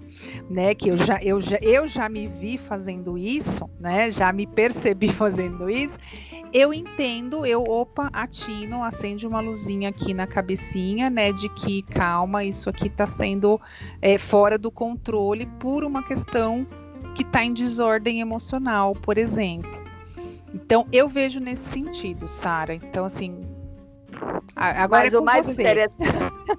né, 0.48 0.74
que 0.74 0.88
eu 0.88 0.96
já, 0.96 1.22
eu 1.22 1.40
já, 1.40 1.58
eu 1.60 1.86
já 1.86 2.08
me 2.08 2.26
vi 2.26 2.56
fazendo 2.56 3.18
isso, 3.18 3.68
né, 3.78 4.10
já 4.10 4.32
me 4.32 4.46
percebi 4.46 5.08
fazendo 5.12 5.68
isso, 5.68 5.98
eu 6.52 6.72
entendo, 6.72 7.46
eu, 7.46 7.62
opa, 7.62 8.10
atino, 8.12 8.84
acende 8.84 9.26
uma 9.26 9.40
luzinha 9.40 9.88
aqui 9.88 10.12
na 10.12 10.26
cabecinha, 10.26 11.08
né, 11.08 11.32
de 11.32 11.48
que, 11.48 11.82
calma, 11.82 12.44
isso 12.44 12.68
aqui 12.68 12.88
está 12.88 13.06
sendo 13.06 13.60
é, 14.00 14.18
fora 14.18 14.58
do 14.58 14.70
controle 14.70 15.46
por 15.58 15.84
uma 15.84 16.02
questão 16.02 16.66
que 17.14 17.22
está 17.22 17.44
em 17.44 17.52
desordem 17.52 18.20
emocional, 18.20 18.94
por 18.94 19.18
exemplo. 19.18 19.81
Então, 20.54 20.86
eu 20.92 21.08
vejo 21.08 21.40
nesse 21.40 21.68
sentido, 21.70 22.28
Sara. 22.28 22.74
Então, 22.74 23.04
assim, 23.04 23.42
Agora 24.54 25.04
Mas 25.04 25.14
é 25.14 25.18
o 25.18 25.24
mais 25.24 25.48
interessante, 25.48 26.10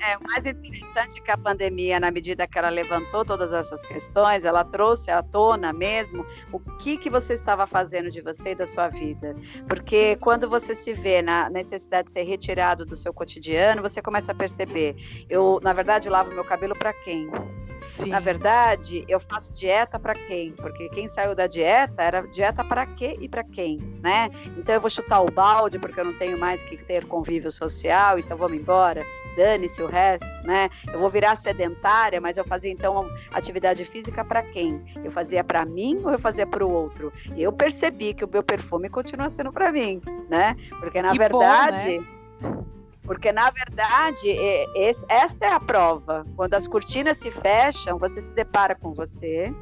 é, 0.01 0.17
o 0.17 0.23
mais 0.23 0.45
interessante 0.45 1.19
é 1.19 1.23
que 1.23 1.31
a 1.31 1.37
pandemia, 1.37 1.99
na 1.99 2.11
medida 2.11 2.47
que 2.47 2.57
ela 2.57 2.69
levantou 2.69 3.23
todas 3.23 3.53
essas 3.53 3.81
questões, 3.83 4.43
ela 4.43 4.63
trouxe 4.63 5.11
à 5.11 5.21
tona 5.21 5.71
mesmo 5.71 6.25
o 6.51 6.59
que, 6.77 6.97
que 6.97 7.09
você 7.09 7.33
estava 7.33 7.67
fazendo 7.67 8.09
de 8.09 8.21
você 8.21 8.51
e 8.51 8.55
da 8.55 8.65
sua 8.65 8.89
vida. 8.89 9.35
Porque 9.67 10.15
quando 10.17 10.49
você 10.49 10.75
se 10.75 10.93
vê 10.93 11.21
na 11.21 11.49
necessidade 11.49 12.07
de 12.07 12.13
ser 12.13 12.23
retirado 12.23 12.85
do 12.85 12.97
seu 12.97 13.13
cotidiano, 13.13 13.81
você 13.81 14.01
começa 14.01 14.31
a 14.31 14.35
perceber: 14.35 14.95
eu, 15.29 15.59
na 15.61 15.71
verdade, 15.71 16.09
lavo 16.09 16.31
meu 16.31 16.43
cabelo 16.43 16.75
para 16.75 16.93
quem? 16.93 17.29
Sim. 17.95 18.09
Na 18.09 18.19
verdade, 18.19 19.03
eu 19.07 19.19
faço 19.19 19.53
dieta 19.53 19.99
para 19.99 20.13
quem? 20.13 20.51
Porque 20.53 20.89
quem 20.89 21.07
saiu 21.07 21.35
da 21.35 21.47
dieta 21.47 22.01
era 22.01 22.21
dieta 22.21 22.63
para 22.63 22.85
quê 22.85 23.17
e 23.19 23.29
para 23.29 23.43
quem, 23.43 23.77
né? 24.01 24.29
Então 24.57 24.75
eu 24.75 24.81
vou 24.81 24.89
chutar 24.89 25.21
o 25.21 25.31
balde 25.31 25.79
porque 25.79 25.99
eu 25.99 26.05
não 26.05 26.13
tenho 26.13 26.37
mais 26.37 26.63
que 26.63 26.77
ter 26.77 27.05
convívio 27.05 27.51
social, 27.51 28.17
então 28.19 28.37
vamos 28.37 28.57
embora. 28.57 29.03
Dane-se 29.35 29.81
o 29.81 29.87
resto, 29.87 30.27
né? 30.43 30.69
Eu 30.91 30.99
vou 30.99 31.09
virar 31.09 31.35
sedentária, 31.35 32.21
mas 32.21 32.37
eu 32.37 32.45
fazia 32.45 32.71
então 32.71 33.09
atividade 33.31 33.83
física 33.83 34.23
para 34.23 34.43
quem? 34.43 34.83
Eu 35.03 35.11
fazia 35.11 35.43
para 35.43 35.65
mim 35.65 35.99
ou 36.03 36.11
eu 36.11 36.19
fazia 36.19 36.45
para 36.45 36.63
o 36.63 36.71
outro? 36.71 37.11
E 37.35 37.41
eu 37.41 37.51
percebi 37.51 38.13
que 38.13 38.23
o 38.23 38.29
meu 38.31 38.43
perfume 38.43 38.89
continua 38.89 39.29
sendo 39.31 39.51
para 39.51 39.71
mim, 39.71 39.99
né? 40.29 40.55
Porque 40.79 41.01
na 41.01 41.11
que 41.11 41.17
verdade. 41.17 41.99
Bom, 41.99 42.03
né? 42.49 42.65
Porque, 43.03 43.31
na 43.31 43.49
verdade, 43.49 44.35
esta 45.09 45.45
é 45.45 45.51
a 45.51 45.59
prova. 45.59 46.25
Quando 46.35 46.53
as 46.53 46.67
cortinas 46.67 47.17
se 47.17 47.31
fecham, 47.31 47.97
você 47.97 48.21
se 48.21 48.33
depara 48.33 48.75
com 48.75 48.93
você. 48.93 49.53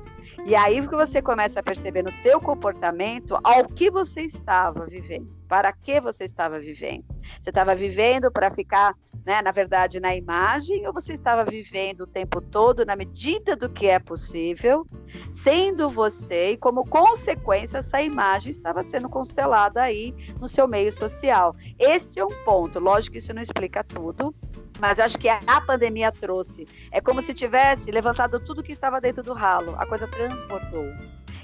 E 0.46 0.56
aí 0.56 0.88
que 0.88 0.96
você 0.96 1.22
começa 1.22 1.60
a 1.60 1.64
perceber 1.64 2.04
no 2.04 2.12
teu 2.24 2.40
comportamento 2.40 3.38
ao 3.44 3.68
que 3.68 3.90
você 3.90 4.22
estava 4.22 4.86
vivendo. 4.86 5.41
Para 5.52 5.74
que 5.74 6.00
você 6.00 6.24
estava 6.24 6.62
vivendo? 6.62 7.04
Você 7.42 7.50
estava 7.50 7.76
vivendo 7.76 8.32
para 8.32 8.50
ficar 8.50 8.96
né, 9.26 9.42
na 9.42 9.52
verdade, 9.52 10.00
na 10.00 10.16
imagem, 10.16 10.88
ou 10.88 10.94
você 10.94 11.12
estava 11.12 11.44
vivendo 11.44 12.02
o 12.02 12.08
tempo 12.08 12.40
todo 12.40 12.86
na 12.86 12.96
medida 12.96 13.54
do 13.54 13.70
que 13.70 13.88
é 13.88 14.00
possível, 14.00 14.88
sendo 15.34 15.90
você, 15.90 16.52
e 16.52 16.58
como 16.58 16.86
consequência, 16.86 17.80
essa 17.80 18.02
imagem 18.02 18.50
estava 18.50 18.82
sendo 18.82 19.10
constelada 19.10 19.82
aí 19.82 20.16
no 20.40 20.48
seu 20.48 20.70
meio 20.70 20.92
social. 20.92 21.54
Esse 21.78 22.18
é 22.18 22.26
um 22.26 22.44
ponto. 22.46 22.80
Lógico 22.80 23.12
que 23.12 23.20
isso 23.20 23.34
não 23.34 23.42
explica 23.42 23.84
tudo, 23.84 24.34
mas 24.80 25.00
eu 25.00 25.06
acho 25.06 25.20
que 25.20 25.28
a 25.28 25.62
pandemia 25.68 26.14
trouxe. 26.14 26.66
É 26.94 27.02
como 27.02 27.22
se 27.22 27.34
tivesse 27.34 27.92
levantado 27.92 28.40
tudo 28.40 28.64
que 28.64 28.72
estava 28.72 29.02
dentro 29.02 29.22
do 29.22 29.34
ralo, 29.34 29.76
a 29.78 29.86
coisa 29.86 30.08
transportou. 30.08 30.88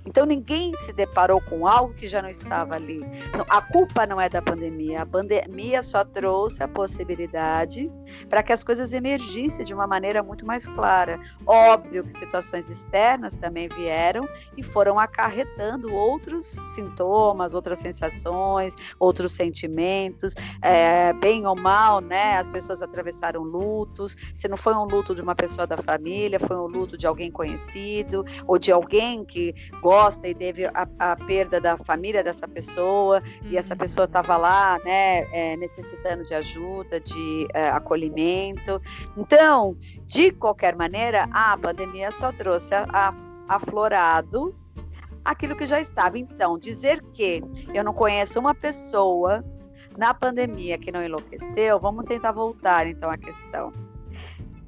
Então 0.07 0.25
ninguém 0.25 0.73
se 0.79 0.93
deparou 0.93 1.41
com 1.41 1.67
algo 1.67 1.93
que 1.93 2.07
já 2.07 2.21
não 2.21 2.29
estava 2.29 2.75
ali. 2.75 3.01
A 3.49 3.61
culpa 3.61 4.07
não 4.07 4.21
é 4.21 4.29
da 4.29 4.41
pandemia. 4.41 5.01
A 5.01 5.05
pandemia 5.05 5.83
só 5.83 6.05
trouxe 6.05 6.63
a 6.63 6.67
possibilidade 6.67 7.91
para 8.29 8.41
que 8.41 8.53
as 8.53 8.63
coisas 8.63 8.93
emergissem 8.93 9.65
de 9.65 9.73
uma 9.73 9.85
maneira 9.85 10.23
muito 10.23 10.45
mais 10.45 10.65
clara. 10.65 11.19
Óbvio 11.45 12.05
que 12.05 12.17
situações 12.17 12.69
externas 12.69 13.35
também 13.35 13.67
vieram 13.67 14.25
e 14.55 14.63
foram 14.63 14.97
acarretando 14.97 15.93
outros 15.93 16.45
sintomas, 16.73 17.53
outras 17.53 17.79
sensações, 17.79 18.77
outros 18.97 19.33
sentimentos, 19.33 20.33
é, 20.61 21.11
bem 21.13 21.45
ou 21.45 21.55
mal, 21.55 21.99
né? 21.99 22.37
As 22.37 22.49
pessoas 22.49 22.81
atravessaram 22.81 23.43
lutos. 23.43 24.15
Se 24.33 24.47
não 24.47 24.55
foi 24.55 24.73
um 24.73 24.85
luto 24.85 25.13
de 25.13 25.21
uma 25.21 25.35
pessoa 25.35 25.67
da 25.67 25.75
família, 25.75 26.39
foi 26.39 26.55
um 26.55 26.67
luto 26.67 26.97
de 26.97 27.05
alguém 27.05 27.29
conhecido 27.29 28.23
ou 28.47 28.57
de 28.57 28.71
alguém 28.71 29.25
que 29.25 29.53
gosta 29.81 29.96
gosta 29.97 30.27
e 30.27 30.35
teve 30.35 30.65
a, 30.65 30.87
a 30.99 31.15
perda 31.15 31.59
da 31.59 31.75
família 31.75 32.23
dessa 32.23 32.47
pessoa 32.47 33.21
uhum. 33.41 33.49
e 33.49 33.57
essa 33.57 33.73
uhum. 33.73 33.79
pessoa 33.79 34.05
estava 34.05 34.37
lá, 34.37 34.77
né, 34.85 35.27
é, 35.31 35.57
necessitando 35.57 36.23
de 36.23 36.35
ajuda, 36.35 36.99
de 36.99 37.47
é, 37.53 37.69
acolhimento. 37.69 38.79
Então, 39.17 39.75
de 40.05 40.31
qualquer 40.31 40.75
maneira, 40.75 41.27
a 41.31 41.57
pandemia 41.57 42.11
só 42.11 42.31
trouxe 42.31 42.75
a, 42.75 42.85
a, 42.93 43.13
aflorado 43.49 44.55
aquilo 45.25 45.55
que 45.55 45.65
já 45.65 45.81
estava. 45.81 46.19
Então, 46.19 46.59
dizer 46.59 47.01
que 47.11 47.41
eu 47.73 47.83
não 47.83 47.93
conheço 47.93 48.39
uma 48.39 48.53
pessoa 48.53 49.43
na 49.97 50.13
pandemia 50.13 50.77
que 50.77 50.91
não 50.91 51.03
enlouqueceu, 51.03 51.79
vamos 51.79 52.05
tentar 52.05 52.31
voltar 52.31 52.85
então 52.85 53.09
à 53.09 53.17
questão. 53.17 53.73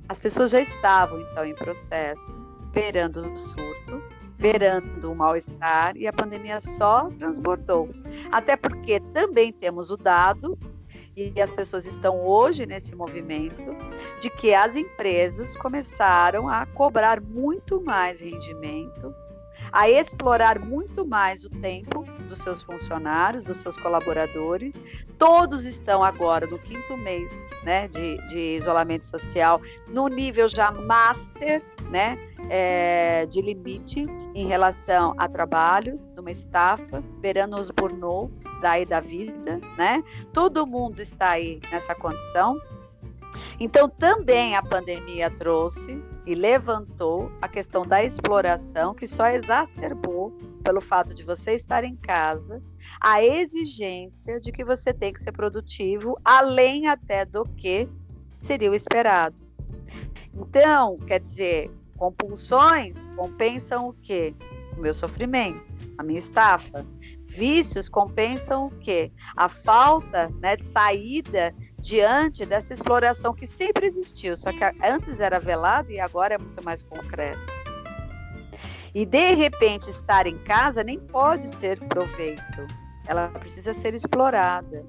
As 0.07 0.19
pessoas 0.19 0.49
já 0.49 0.59
estavam 0.59 1.21
então 1.21 1.45
em 1.45 1.53
processo, 1.53 2.35
esperando 2.69 3.33
o 3.33 3.35
surto, 3.35 4.03
verando 4.37 5.11
o 5.11 5.15
mal-estar 5.15 5.97
e 5.97 6.07
a 6.07 6.13
pandemia 6.13 6.59
só 6.59 7.09
transbordou. 7.17 7.89
Até 8.31 8.55
porque 8.55 8.99
também 9.11 9.51
temos 9.51 9.89
o 9.89 9.97
dado 9.97 10.57
e 11.15 11.41
as 11.41 11.51
pessoas 11.51 11.85
estão 11.85 12.21
hoje 12.25 12.65
nesse 12.67 12.95
movimento 12.95 13.75
de 14.21 14.29
que 14.29 14.53
as 14.53 14.75
empresas 14.75 15.55
começaram 15.57 16.47
a 16.47 16.65
cobrar 16.67 17.19
muito 17.19 17.81
mais 17.81 18.21
rendimento, 18.21 19.13
a 19.71 19.89
explorar 19.89 20.59
muito 20.59 21.05
mais 21.05 21.43
o 21.43 21.49
tempo 21.49 22.05
dos 22.27 22.39
seus 22.39 22.61
funcionários, 22.63 23.43
dos 23.43 23.57
seus 23.57 23.77
colaboradores. 23.77 24.81
Todos 25.17 25.65
estão 25.65 26.03
agora 26.03 26.45
no 26.47 26.59
quinto 26.59 26.95
mês 26.97 27.31
né, 27.63 27.87
de, 27.87 28.17
de 28.27 28.57
isolamento 28.57 29.05
social, 29.05 29.61
no 29.87 30.07
nível 30.07 30.47
já 30.47 30.71
master, 30.71 31.63
né, 31.89 32.17
é, 32.49 33.25
de 33.25 33.41
limite 33.41 34.05
em 34.33 34.47
relação 34.47 35.13
a 35.17 35.27
trabalho, 35.27 35.99
numa 36.15 36.31
estafa, 36.31 37.03
beirando 37.19 37.59
os 37.59 37.69
burnout 37.69 38.31
daí 38.61 38.85
da 38.85 38.99
vida, 38.99 39.59
né? 39.77 40.03
Todo 40.33 40.67
mundo 40.67 41.01
está 41.01 41.31
aí 41.31 41.59
nessa 41.71 41.95
condição. 41.95 42.59
Então, 43.59 43.89
também 43.89 44.55
a 44.55 44.63
pandemia 44.63 45.29
trouxe 45.31 46.01
e 46.29 46.35
levantou 46.35 47.31
a 47.41 47.47
questão 47.47 47.83
da 47.83 48.03
exploração, 48.03 48.93
que 48.93 49.07
só 49.07 49.27
exacerbou 49.29 50.31
pelo 50.63 50.79
fato 50.79 51.11
de 51.13 51.23
você 51.23 51.53
estar 51.53 51.83
em 51.83 51.95
casa, 51.95 52.61
a 53.01 53.23
exigência 53.23 54.39
de 54.39 54.51
que 54.51 54.63
você 54.63 54.93
tem 54.93 55.11
que 55.11 55.23
ser 55.23 55.31
produtivo, 55.31 56.15
além 56.23 56.87
até 56.87 57.25
do 57.25 57.43
que 57.43 57.89
seria 58.41 58.69
o 58.69 58.75
esperado. 58.75 59.35
Então, 60.35 60.97
quer 60.99 61.19
dizer, 61.19 61.71
Compulsões 61.99 63.09
compensam 63.09 63.89
o 63.89 63.93
quê? 63.93 64.33
O 64.77 64.79
meu 64.79 64.93
sofrimento, 64.93 65.61
a 65.97 66.03
minha 66.03 66.19
estafa. 66.19 66.87
Vícios 67.27 67.89
compensam 67.89 68.67
o 68.67 68.71
quê? 68.71 69.11
A 69.35 69.49
falta 69.49 70.29
né, 70.39 70.55
de 70.55 70.65
saída 70.65 71.53
diante 71.79 72.45
dessa 72.45 72.73
exploração 72.73 73.33
que 73.33 73.47
sempre 73.47 73.87
existiu, 73.87 74.35
só 74.35 74.51
que 74.51 74.63
antes 74.83 75.19
era 75.19 75.39
velado 75.39 75.91
e 75.91 75.99
agora 75.99 76.35
é 76.35 76.37
muito 76.37 76.63
mais 76.63 76.83
concreto. 76.83 77.39
E 78.93 79.05
de 79.05 79.33
repente 79.33 79.89
estar 79.89 80.25
em 80.27 80.37
casa 80.39 80.83
nem 80.83 80.99
pode 80.99 81.49
ter 81.51 81.79
proveito 81.87 82.67
ela 83.09 83.27
precisa 83.29 83.73
ser 83.73 83.95
explorada. 83.95 84.85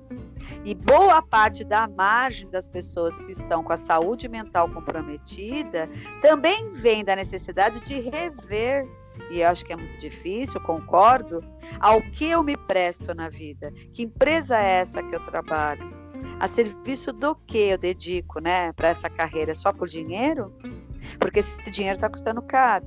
E 0.62 0.74
boa 0.74 1.22
parte 1.22 1.64
da 1.64 1.88
margem 1.88 2.48
das 2.50 2.68
pessoas 2.68 3.18
que 3.18 3.32
estão 3.32 3.64
com 3.64 3.72
a 3.72 3.78
saúde 3.78 4.28
mental 4.28 4.68
comprometida 4.68 5.88
também 6.20 6.68
vem 6.70 7.02
da 7.02 7.16
necessidade 7.16 7.80
de 7.80 7.98
rever, 7.98 8.86
e 9.30 9.42
acho 9.42 9.64
que 9.64 9.72
é 9.72 9.76
muito 9.76 9.98
difícil, 9.98 10.60
concordo, 10.60 11.42
ao 11.80 12.02
que 12.02 12.26
eu 12.26 12.42
me 12.42 12.58
presto 12.58 13.14
na 13.14 13.30
vida. 13.30 13.72
Que 13.94 14.02
empresa 14.02 14.58
é 14.58 14.80
essa 14.80 15.02
que 15.02 15.16
eu 15.16 15.20
trabalho? 15.20 15.99
A 16.38 16.48
serviço 16.48 17.12
do 17.12 17.34
que 17.34 17.58
eu 17.58 17.78
dedico, 17.78 18.40
né, 18.40 18.72
para 18.72 18.88
essa 18.88 19.10
carreira? 19.10 19.54
Só 19.54 19.72
por 19.72 19.88
dinheiro? 19.88 20.54
Porque 21.18 21.40
esse 21.40 21.70
dinheiro 21.70 21.96
está 21.96 22.08
custando 22.08 22.42
caro 22.42 22.86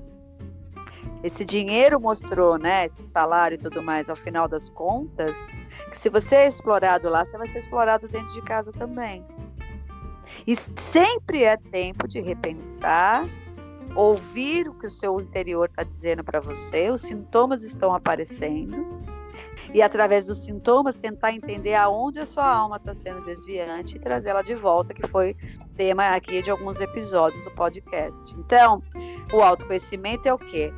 esse 1.24 1.46
dinheiro 1.46 2.00
mostrou, 2.02 2.58
né, 2.58 2.86
esse 2.86 3.02
salário 3.04 3.56
e 3.56 3.58
tudo 3.58 3.82
mais, 3.82 4.10
ao 4.10 4.16
final 4.16 4.46
das 4.46 4.70
contas, 4.70 5.34
que 5.90 5.98
se 5.98 6.10
você 6.10 6.36
é 6.36 6.48
explorado 6.48 7.10
lá, 7.10 7.26
você 7.26 7.38
vai 7.38 7.48
ser 7.48 7.60
explorado 7.60 8.10
dentro 8.10 8.32
de 8.34 8.42
casa 8.42 8.74
também. 8.74 9.26
E 10.46 10.58
sempre 10.92 11.44
é 11.44 11.56
tempo 11.56 12.10
de 12.10 12.20
repensar, 12.20 13.26
ouvir 13.96 14.68
o 14.68 14.74
que 14.74 14.88
o 14.88 14.90
seu 14.90 15.20
interior 15.22 15.70
está 15.70 15.84
dizendo 15.84 16.24
para 16.26 16.42
você, 16.42 16.90
os 16.90 17.02
sintomas 17.02 17.64
estão 17.64 17.94
aparecendo, 17.96 18.86
e 19.74 19.82
através 19.82 20.28
dos 20.28 20.40
sintomas 20.40 20.96
tentar 20.96 21.34
entender 21.34 21.74
aonde 21.74 22.20
a 22.20 22.26
sua 22.26 22.46
alma 22.46 22.78
está 22.78 22.94
sendo 22.94 23.26
desviante 23.26 23.98
e 23.98 24.00
trazê-la 24.00 24.42
de 24.42 24.56
volta, 24.56 24.94
que 24.94 25.08
foi 25.08 25.36
tema 25.76 26.10
aqui 26.10 26.42
de 26.42 26.52
alguns 26.52 26.80
episódios 26.80 27.44
do 27.44 27.52
podcast. 27.52 28.22
Então, 28.38 28.84
o 29.34 29.42
autoconhecimento 29.42 30.28
é 30.28 30.34
o 30.34 30.38
quê? 30.38 30.72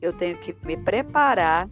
eu 0.00 0.12
tenho 0.12 0.38
que 0.38 0.56
me 0.64 0.76
preparar 0.76 1.68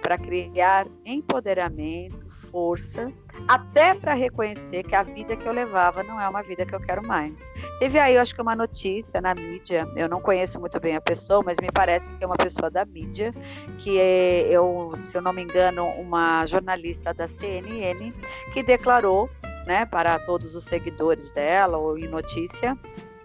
para 0.00 0.16
criar 0.16 0.86
empoderamento, 1.04 2.26
força, 2.50 3.12
até 3.48 3.94
para 3.94 4.14
reconhecer 4.14 4.82
que 4.82 4.94
a 4.94 5.02
vida 5.02 5.36
que 5.36 5.46
eu 5.46 5.52
levava 5.52 6.02
não 6.02 6.20
é 6.20 6.28
uma 6.28 6.42
vida 6.42 6.66
que 6.66 6.74
eu 6.74 6.80
quero 6.80 7.06
mais. 7.06 7.32
Teve 7.78 7.98
aí, 7.98 8.14
eu 8.14 8.22
acho 8.22 8.34
que 8.34 8.42
uma 8.42 8.54
notícia 8.54 9.20
na 9.20 9.34
mídia, 9.34 9.88
eu 9.96 10.08
não 10.08 10.20
conheço 10.20 10.58
muito 10.60 10.78
bem 10.80 10.96
a 10.96 11.00
pessoa, 11.00 11.42
mas 11.44 11.56
me 11.60 11.70
parece 11.72 12.10
que 12.12 12.24
é 12.24 12.26
uma 12.26 12.36
pessoa 12.36 12.70
da 12.70 12.84
mídia, 12.84 13.34
que 13.78 13.98
é, 13.98 14.46
eu, 14.50 14.92
se 15.00 15.16
eu 15.16 15.22
não 15.22 15.32
me 15.32 15.42
engano, 15.42 15.86
uma 15.98 16.44
jornalista 16.46 17.14
da 17.14 17.26
CNN, 17.26 18.12
que 18.52 18.62
declarou, 18.62 19.30
né, 19.66 19.86
para 19.86 20.18
todos 20.20 20.54
os 20.54 20.64
seguidores 20.64 21.30
dela, 21.30 21.78
ou 21.78 21.98
em 21.98 22.08
notícia, 22.08 22.76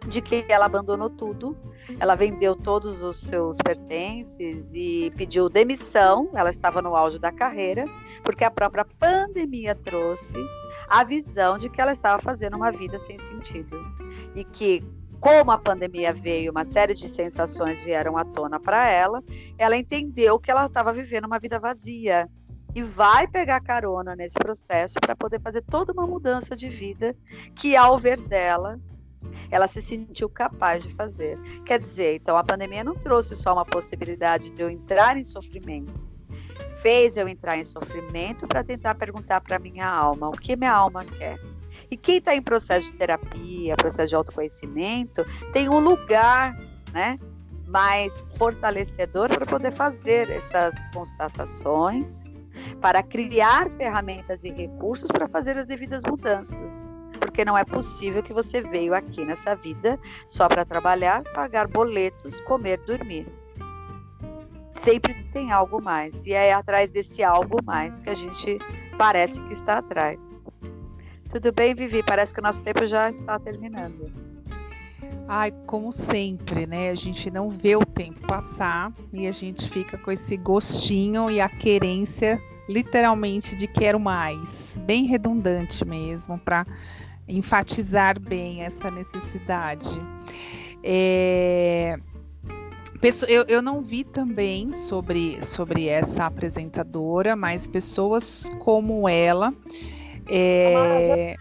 de 0.07 0.21
que 0.21 0.45
ela 0.49 0.65
abandonou 0.65 1.09
tudo, 1.09 1.57
ela 1.99 2.15
vendeu 2.15 2.55
todos 2.55 3.01
os 3.01 3.19
seus 3.21 3.57
pertences 3.57 4.71
e 4.73 5.11
pediu 5.15 5.49
demissão. 5.49 6.29
Ela 6.33 6.49
estava 6.49 6.81
no 6.81 6.95
auge 6.95 7.19
da 7.19 7.31
carreira, 7.31 7.85
porque 8.23 8.43
a 8.43 8.51
própria 8.51 8.85
pandemia 8.85 9.75
trouxe 9.75 10.35
a 10.87 11.03
visão 11.03 11.57
de 11.57 11.69
que 11.69 11.81
ela 11.81 11.91
estava 11.91 12.21
fazendo 12.21 12.55
uma 12.55 12.71
vida 12.71 12.97
sem 12.99 13.19
sentido 13.19 13.77
e 14.35 14.43
que 14.43 14.83
como 15.19 15.49
a 15.51 15.57
pandemia 15.57 16.13
veio, 16.13 16.51
uma 16.51 16.65
série 16.65 16.93
de 16.93 17.09
sensações 17.09 17.81
vieram 17.83 18.15
à 18.17 18.23
tona 18.23 18.59
para 18.59 18.87
ela, 18.87 19.23
ela 19.57 19.75
entendeu 19.75 20.37
que 20.37 20.51
ela 20.51 20.67
estava 20.67 20.93
vivendo 20.93 21.25
uma 21.25 21.39
vida 21.39 21.57
vazia 21.57 22.29
e 22.75 22.83
vai 22.83 23.25
pegar 23.25 23.61
carona 23.61 24.15
nesse 24.15 24.35
processo 24.35 24.95
para 24.99 25.15
poder 25.15 25.39
fazer 25.39 25.63
toda 25.63 25.93
uma 25.93 26.05
mudança 26.05 26.55
de 26.55 26.69
vida 26.69 27.15
que, 27.55 27.75
ao 27.75 27.97
ver 27.97 28.19
dela, 28.19 28.79
ela 29.49 29.67
se 29.67 29.81
sentiu 29.81 30.29
capaz 30.29 30.83
de 30.83 30.93
fazer. 30.93 31.39
Quer 31.65 31.79
dizer, 31.79 32.15
então 32.15 32.37
a 32.37 32.43
pandemia 32.43 32.83
não 32.83 32.95
trouxe 32.95 33.35
só 33.35 33.53
uma 33.53 33.65
possibilidade 33.65 34.49
de 34.51 34.61
eu 34.61 34.69
entrar 34.69 35.17
em 35.17 35.23
sofrimento, 35.23 36.07
fez 36.81 37.17
eu 37.17 37.27
entrar 37.27 37.57
em 37.57 37.63
sofrimento 37.63 38.47
para 38.47 38.63
tentar 38.63 38.95
perguntar 38.95 39.41
para 39.41 39.59
minha 39.59 39.87
alma 39.87 40.29
o 40.29 40.33
que 40.33 40.55
minha 40.55 40.73
alma 40.73 41.03
quer. 41.03 41.39
E 41.89 41.97
quem 41.97 42.17
está 42.17 42.35
em 42.35 42.41
processo 42.41 42.91
de 42.91 42.97
terapia, 42.97 43.75
processo 43.75 44.09
de 44.09 44.15
autoconhecimento, 44.15 45.25
tem 45.51 45.69
um 45.69 45.79
lugar, 45.79 46.57
né, 46.91 47.19
mais 47.67 48.25
fortalecedor 48.37 49.29
para 49.29 49.45
poder 49.45 49.71
fazer 49.71 50.29
essas 50.29 50.75
constatações, 50.93 52.25
para 52.81 53.03
criar 53.03 53.69
ferramentas 53.71 54.43
e 54.43 54.49
recursos 54.49 55.09
para 55.09 55.27
fazer 55.27 55.57
as 55.57 55.67
devidas 55.67 56.01
mudanças 56.07 56.94
porque 57.35 57.43
não 57.43 57.57
é 57.57 57.65
possível 57.65 58.23
que 58.23 58.31
você 58.31 58.61
veio 58.61 58.95
aqui 58.95 59.25
nessa 59.25 59.53
vida 59.55 59.99
só 60.25 60.47
para 60.47 60.63
trabalhar, 60.63 61.21
pagar 61.33 61.67
boletos, 61.67 62.39
comer, 62.41 62.77
dormir. 62.85 63.27
Sempre 64.71 65.13
tem 65.33 65.51
algo 65.51 65.81
mais, 65.81 66.25
e 66.25 66.31
é 66.31 66.53
atrás 66.53 66.93
desse 66.93 67.21
algo 67.25 67.57
mais 67.65 67.99
que 67.99 68.09
a 68.09 68.13
gente 68.13 68.57
parece 68.97 69.37
que 69.41 69.53
está 69.53 69.79
atrás. 69.79 70.17
Tudo 71.29 71.51
bem, 71.51 71.75
Vivi? 71.75 72.01
Parece 72.03 72.33
que 72.33 72.39
o 72.39 72.43
nosso 72.43 72.63
tempo 72.63 72.87
já 72.87 73.09
está 73.09 73.37
terminando. 73.37 74.09
Ai, 75.27 75.51
como 75.65 75.91
sempre, 75.91 76.65
né? 76.65 76.89
A 76.89 76.95
gente 76.95 77.29
não 77.29 77.49
vê 77.49 77.75
o 77.75 77.85
tempo 77.85 78.25
passar 78.25 78.93
e 79.11 79.27
a 79.27 79.31
gente 79.31 79.69
fica 79.69 79.97
com 79.97 80.09
esse 80.09 80.37
gostinho 80.37 81.29
e 81.29 81.41
a 81.41 81.49
querência, 81.49 82.41
literalmente, 82.69 83.57
de 83.57 83.67
quero 83.67 83.99
mais. 83.99 84.39
Bem 84.77 85.05
redundante 85.05 85.83
mesmo, 85.83 86.39
para 86.39 86.65
enfatizar 87.27 88.19
bem 88.19 88.63
essa 88.63 88.91
necessidade. 88.91 89.89
É, 90.83 91.97
eu, 93.27 93.43
eu 93.47 93.61
não 93.61 93.81
vi 93.81 94.03
também 94.03 94.71
sobre, 94.71 95.43
sobre 95.43 95.87
essa 95.87 96.25
apresentadora, 96.25 97.35
mas 97.35 97.67
pessoas 97.67 98.49
como 98.59 99.07
ela. 99.07 99.53
É, 100.27 101.35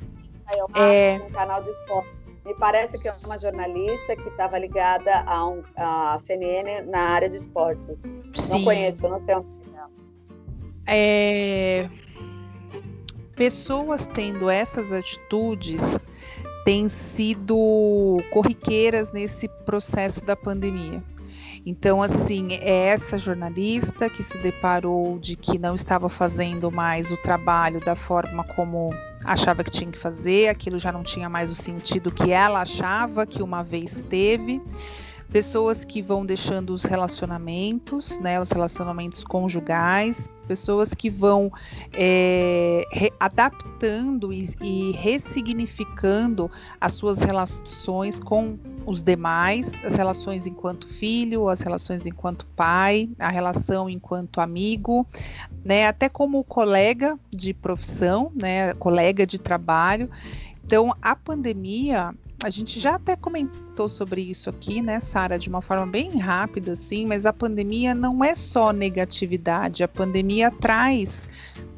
é, 0.51 0.65
uma, 0.65 0.79
é 0.79 1.23
um 1.23 1.31
canal 1.31 1.63
de 1.63 1.71
esporte. 1.71 2.09
Me 2.45 2.55
parece 2.57 2.99
que 2.99 3.09
é 3.09 3.13
uma 3.25 3.39
jornalista 3.39 4.17
que 4.17 4.29
estava 4.29 4.59
ligada 4.59 5.21
a, 5.27 5.49
um, 5.49 5.63
a 5.77 6.19
CNN 6.19 6.83
na 6.83 7.01
área 7.01 7.29
de 7.29 7.37
esportes. 7.37 7.99
Sim. 8.35 8.51
Não 8.51 8.65
conheço, 8.65 9.09
não 9.09 9.21
tenho. 9.25 9.47
É, 10.87 11.89
pessoas 13.35 14.07
tendo 14.07 14.49
essas 14.49 14.93
atitudes 14.93 15.83
têm 16.65 16.89
sido 16.89 18.23
corriqueiras 18.31 19.13
nesse 19.13 19.49
processo 19.67 20.25
da 20.25 20.35
pandemia. 20.35 21.03
Então, 21.67 22.03
assim, 22.03 22.49
é 22.53 22.89
essa 22.89 23.17
jornalista 23.17 24.11
que 24.11 24.23
se 24.23 24.37
deparou 24.39 25.19
de 25.19 25.35
que 25.35 25.59
não 25.59 25.75
estava 25.75 26.09
fazendo 26.09 26.71
mais 26.71 27.11
o 27.11 27.17
trabalho 27.17 27.81
da 27.81 27.97
forma 27.97 28.45
como 28.45 28.91
achava 29.25 29.65
que 29.65 29.71
tinha 29.71 29.91
que 29.91 29.99
fazer, 29.99 30.49
aquilo 30.49 30.79
já 30.79 30.93
não 30.93 31.03
tinha 31.03 31.29
mais 31.29 31.51
o 31.51 31.55
sentido 31.55 32.11
que 32.11 32.31
ela 32.31 32.61
achava 32.61 33.25
que 33.25 33.43
uma 33.43 33.63
vez 33.63 34.05
teve 34.11 34.61
pessoas 35.31 35.85
que 35.85 36.01
vão 36.01 36.25
deixando 36.25 36.71
os 36.71 36.85
relacionamentos, 36.85 38.19
né, 38.21 38.41
os 38.41 38.51
relacionamentos 38.51 39.25
conjugais, 39.25 40.29
pessoas 40.47 40.93
que 40.95 41.11
vão 41.11 41.53
é, 41.93 42.85
adaptando 43.19 44.33
e, 44.33 44.49
e, 44.63 44.93
ressignificando 44.93 46.51
as 46.81 46.93
suas 46.93 47.21
relações 47.21 48.21
com 48.21 48.59
os 48.87 49.03
demais, 49.03 49.73
as 49.85 49.95
relações 49.95 50.47
enquanto 50.47 50.87
filho, 50.87 51.49
as 51.49 51.61
relações 51.61 52.07
enquanto 52.07 52.47
pai, 52.55 53.09
a 53.19 53.31
relação 53.31 53.89
enquanto 53.89 54.41
amigo, 54.41 55.07
né, 55.65 55.87
até 55.87 56.09
como 56.09 56.45
colega 56.45 57.19
de 57.31 57.55
profissão, 57.55 58.31
né, 58.35 58.75
colega 58.75 59.27
de 59.27 59.39
trabalho. 59.39 60.11
Então, 60.65 60.95
a 61.03 61.15
pandemia 61.15 62.15
a 62.45 62.51
gente 62.51 62.79
já 62.79 62.97
até 62.97 63.17
comentou 63.17 63.89
sobre 63.89 64.21
isso 64.21 64.51
aqui, 64.51 64.83
né, 64.83 65.01
Sara, 65.01 65.39
de 65.39 65.49
uma 65.49 65.63
forma 65.63 65.87
bem 65.87 66.19
rápida, 66.19 66.73
assim, 66.73 67.07
mas 67.07 67.25
a 67.25 67.33
pandemia 67.33 67.95
não 67.95 68.23
é 68.23 68.35
só 68.35 68.71
negatividade, 68.71 69.83
a 69.83 69.89
pandemia 69.89 70.51
traz 70.51 71.27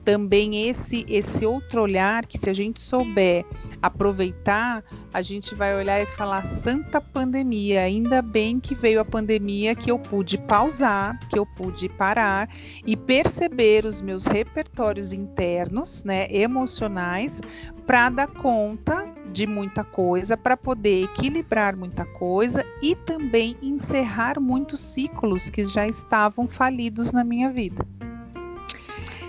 também 0.05 0.68
esse 0.68 1.05
esse 1.09 1.46
outro 1.46 1.83
olhar 1.83 2.26
que 2.26 2.38
se 2.38 2.50
a 2.50 2.52
gente 2.52 2.81
souber 2.81 3.44
aproveitar, 3.81 4.83
a 5.12 5.22
gente 5.22 5.55
vai 5.55 5.76
olhar 5.76 6.00
e 6.00 6.07
falar 6.07 6.44
santa 6.44 7.00
pandemia, 7.00 7.83
ainda 7.83 8.20
bem 8.20 8.59
que 8.59 8.74
veio 8.74 9.00
a 9.00 9.05
pandemia 9.05 9.72
que 9.74 9.90
eu 9.90 10.00
pude 10.00 10.37
pausar, 10.37 11.16
que 11.29 11.38
eu 11.38 11.46
pude 11.46 11.88
parar 11.88 12.48
e 12.85 12.96
perceber 12.96 13.85
os 13.85 14.00
meus 14.00 14.26
repertórios 14.26 15.12
internos, 15.12 16.02
né, 16.02 16.26
emocionais, 16.29 17.40
para 17.87 18.11
dar 18.11 18.29
conta 18.29 19.07
de 19.33 19.47
muita 19.47 19.85
coisa 19.85 20.37
para 20.37 20.57
poder 20.57 21.05
equilibrar 21.05 21.77
muita 21.77 22.05
coisa 22.05 22.65
e 22.83 22.95
também 22.95 23.57
encerrar 23.62 24.41
muitos 24.41 24.81
ciclos 24.81 25.51
que 25.51 25.65
já 25.65 25.87
estavam 25.87 26.49
falidos 26.49 27.12
na 27.12 27.25
minha 27.25 27.51
vida. 27.51 27.87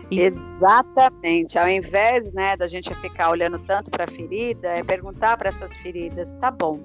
E... 0.10 0.22
Exatamente. 0.22 1.58
Ao 1.58 1.68
invés 1.68 2.32
né, 2.34 2.56
da 2.56 2.68
gente 2.68 2.94
ficar 2.96 3.30
olhando 3.30 3.60
tanto 3.60 3.92
para 3.92 4.06
a 4.06 4.08
ferida, 4.08 4.70
é 4.70 4.84
perguntar 4.84 5.38
para 5.38 5.50
essas 5.50 5.76
feridas: 5.78 6.34
tá 6.40 6.50
bom, 6.50 6.80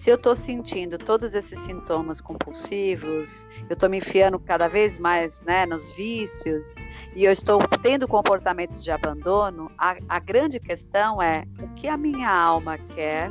se 0.00 0.08
eu 0.08 0.14
estou 0.14 0.34
sentindo 0.34 0.96
todos 0.96 1.34
esses 1.34 1.58
sintomas 1.60 2.22
compulsivos, 2.22 3.46
eu 3.68 3.74
estou 3.74 3.88
me 3.88 3.98
enfiando 3.98 4.38
cada 4.38 4.66
vez 4.66 4.98
mais 4.98 5.42
né, 5.42 5.66
nos 5.66 5.94
vícios, 5.94 6.66
e 7.14 7.24
eu 7.24 7.32
estou 7.32 7.60
tendo 7.82 8.06
comportamentos 8.06 8.82
de 8.82 8.90
abandono, 8.90 9.70
a, 9.76 9.96
a 10.08 10.18
grande 10.20 10.60
questão 10.60 11.20
é 11.20 11.44
o 11.60 11.68
que 11.74 11.88
a 11.88 11.96
minha 11.96 12.30
alma 12.30 12.78
quer. 12.78 13.30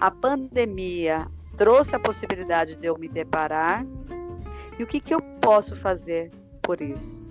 A 0.00 0.10
pandemia 0.10 1.26
trouxe 1.56 1.96
a 1.96 2.00
possibilidade 2.00 2.76
de 2.76 2.86
eu 2.86 2.98
me 2.98 3.08
deparar 3.08 3.86
e 4.78 4.82
o 4.82 4.86
que, 4.86 5.00
que 5.00 5.14
eu 5.14 5.20
posso 5.40 5.74
fazer 5.74 6.30
por 6.62 6.80
isso. 6.80 7.24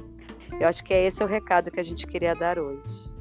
Eu 0.59 0.67
acho 0.67 0.83
que 0.83 0.93
é 0.93 1.05
esse 1.05 1.23
o 1.23 1.27
recado 1.27 1.69
que 1.69 1.79
a 1.79 1.83
gente 1.83 2.07
queria 2.07 2.33
dar 2.33 2.57
hoje. 2.57 3.13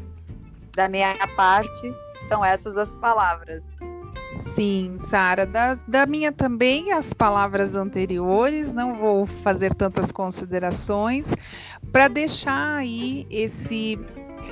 Da 0.72 0.88
minha 0.88 1.14
parte, 1.36 1.94
são 2.28 2.44
essas 2.44 2.76
as 2.76 2.94
palavras. 2.96 3.62
Sim, 4.54 4.98
Sara, 5.08 5.44
da, 5.44 5.76
da 5.88 6.06
minha 6.06 6.30
também 6.30 6.92
as 6.92 7.12
palavras 7.12 7.74
anteriores, 7.74 8.70
não 8.70 8.94
vou 8.94 9.26
fazer 9.26 9.74
tantas 9.74 10.12
considerações, 10.12 11.34
para 11.90 12.06
deixar 12.06 12.76
aí 12.76 13.26
esse 13.30 13.98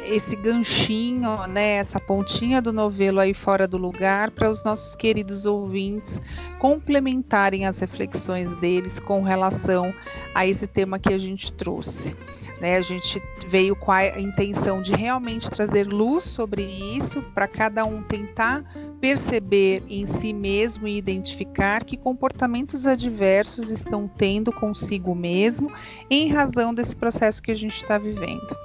esse 0.04 0.34
ganchinho, 0.34 1.46
né, 1.46 1.74
essa 1.74 2.00
pontinha 2.00 2.60
do 2.60 2.72
novelo 2.72 3.20
aí 3.20 3.32
fora 3.32 3.68
do 3.68 3.76
lugar 3.76 4.32
para 4.32 4.50
os 4.50 4.64
nossos 4.64 4.96
queridos 4.96 5.46
ouvintes 5.46 6.20
complementarem 6.58 7.66
as 7.66 7.78
reflexões 7.78 8.52
deles 8.56 8.98
com 8.98 9.22
relação 9.22 9.94
a 10.34 10.44
esse 10.44 10.66
tema 10.66 10.98
que 10.98 11.12
a 11.12 11.18
gente 11.18 11.52
trouxe. 11.52 12.16
Né? 12.62 12.76
A 12.76 12.80
gente 12.80 13.20
veio 13.48 13.74
com 13.74 13.90
a 13.90 14.20
intenção 14.20 14.80
de 14.80 14.94
realmente 14.94 15.50
trazer 15.50 15.84
luz 15.84 16.22
sobre 16.22 16.62
isso, 16.62 17.20
para 17.34 17.48
cada 17.48 17.84
um 17.84 18.04
tentar 18.04 18.62
perceber 19.00 19.82
em 19.88 20.06
si 20.06 20.32
mesmo 20.32 20.86
e 20.86 20.96
identificar 20.96 21.84
que 21.84 21.96
comportamentos 21.96 22.86
adversos 22.86 23.68
estão 23.68 24.06
tendo 24.06 24.52
consigo 24.52 25.12
mesmo 25.12 25.72
em 26.08 26.28
razão 26.28 26.72
desse 26.72 26.94
processo 26.94 27.42
que 27.42 27.50
a 27.50 27.56
gente 27.56 27.76
está 27.76 27.98
vivendo. 27.98 28.56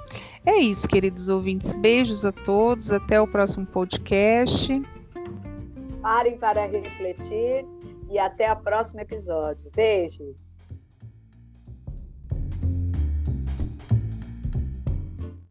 É 0.46 0.56
isso, 0.56 0.86
queridos 0.86 1.28
ouvintes. 1.28 1.72
Beijos 1.72 2.24
a 2.24 2.30
todos. 2.30 2.92
Até 2.92 3.20
o 3.20 3.26
próximo 3.26 3.66
podcast. 3.66 4.80
Parem 6.00 6.38
para 6.38 6.66
refletir 6.66 7.66
e 8.08 8.16
até 8.16 8.52
o 8.52 8.56
próximo 8.56 9.00
episódio. 9.00 9.68
Beijo. 9.74 10.36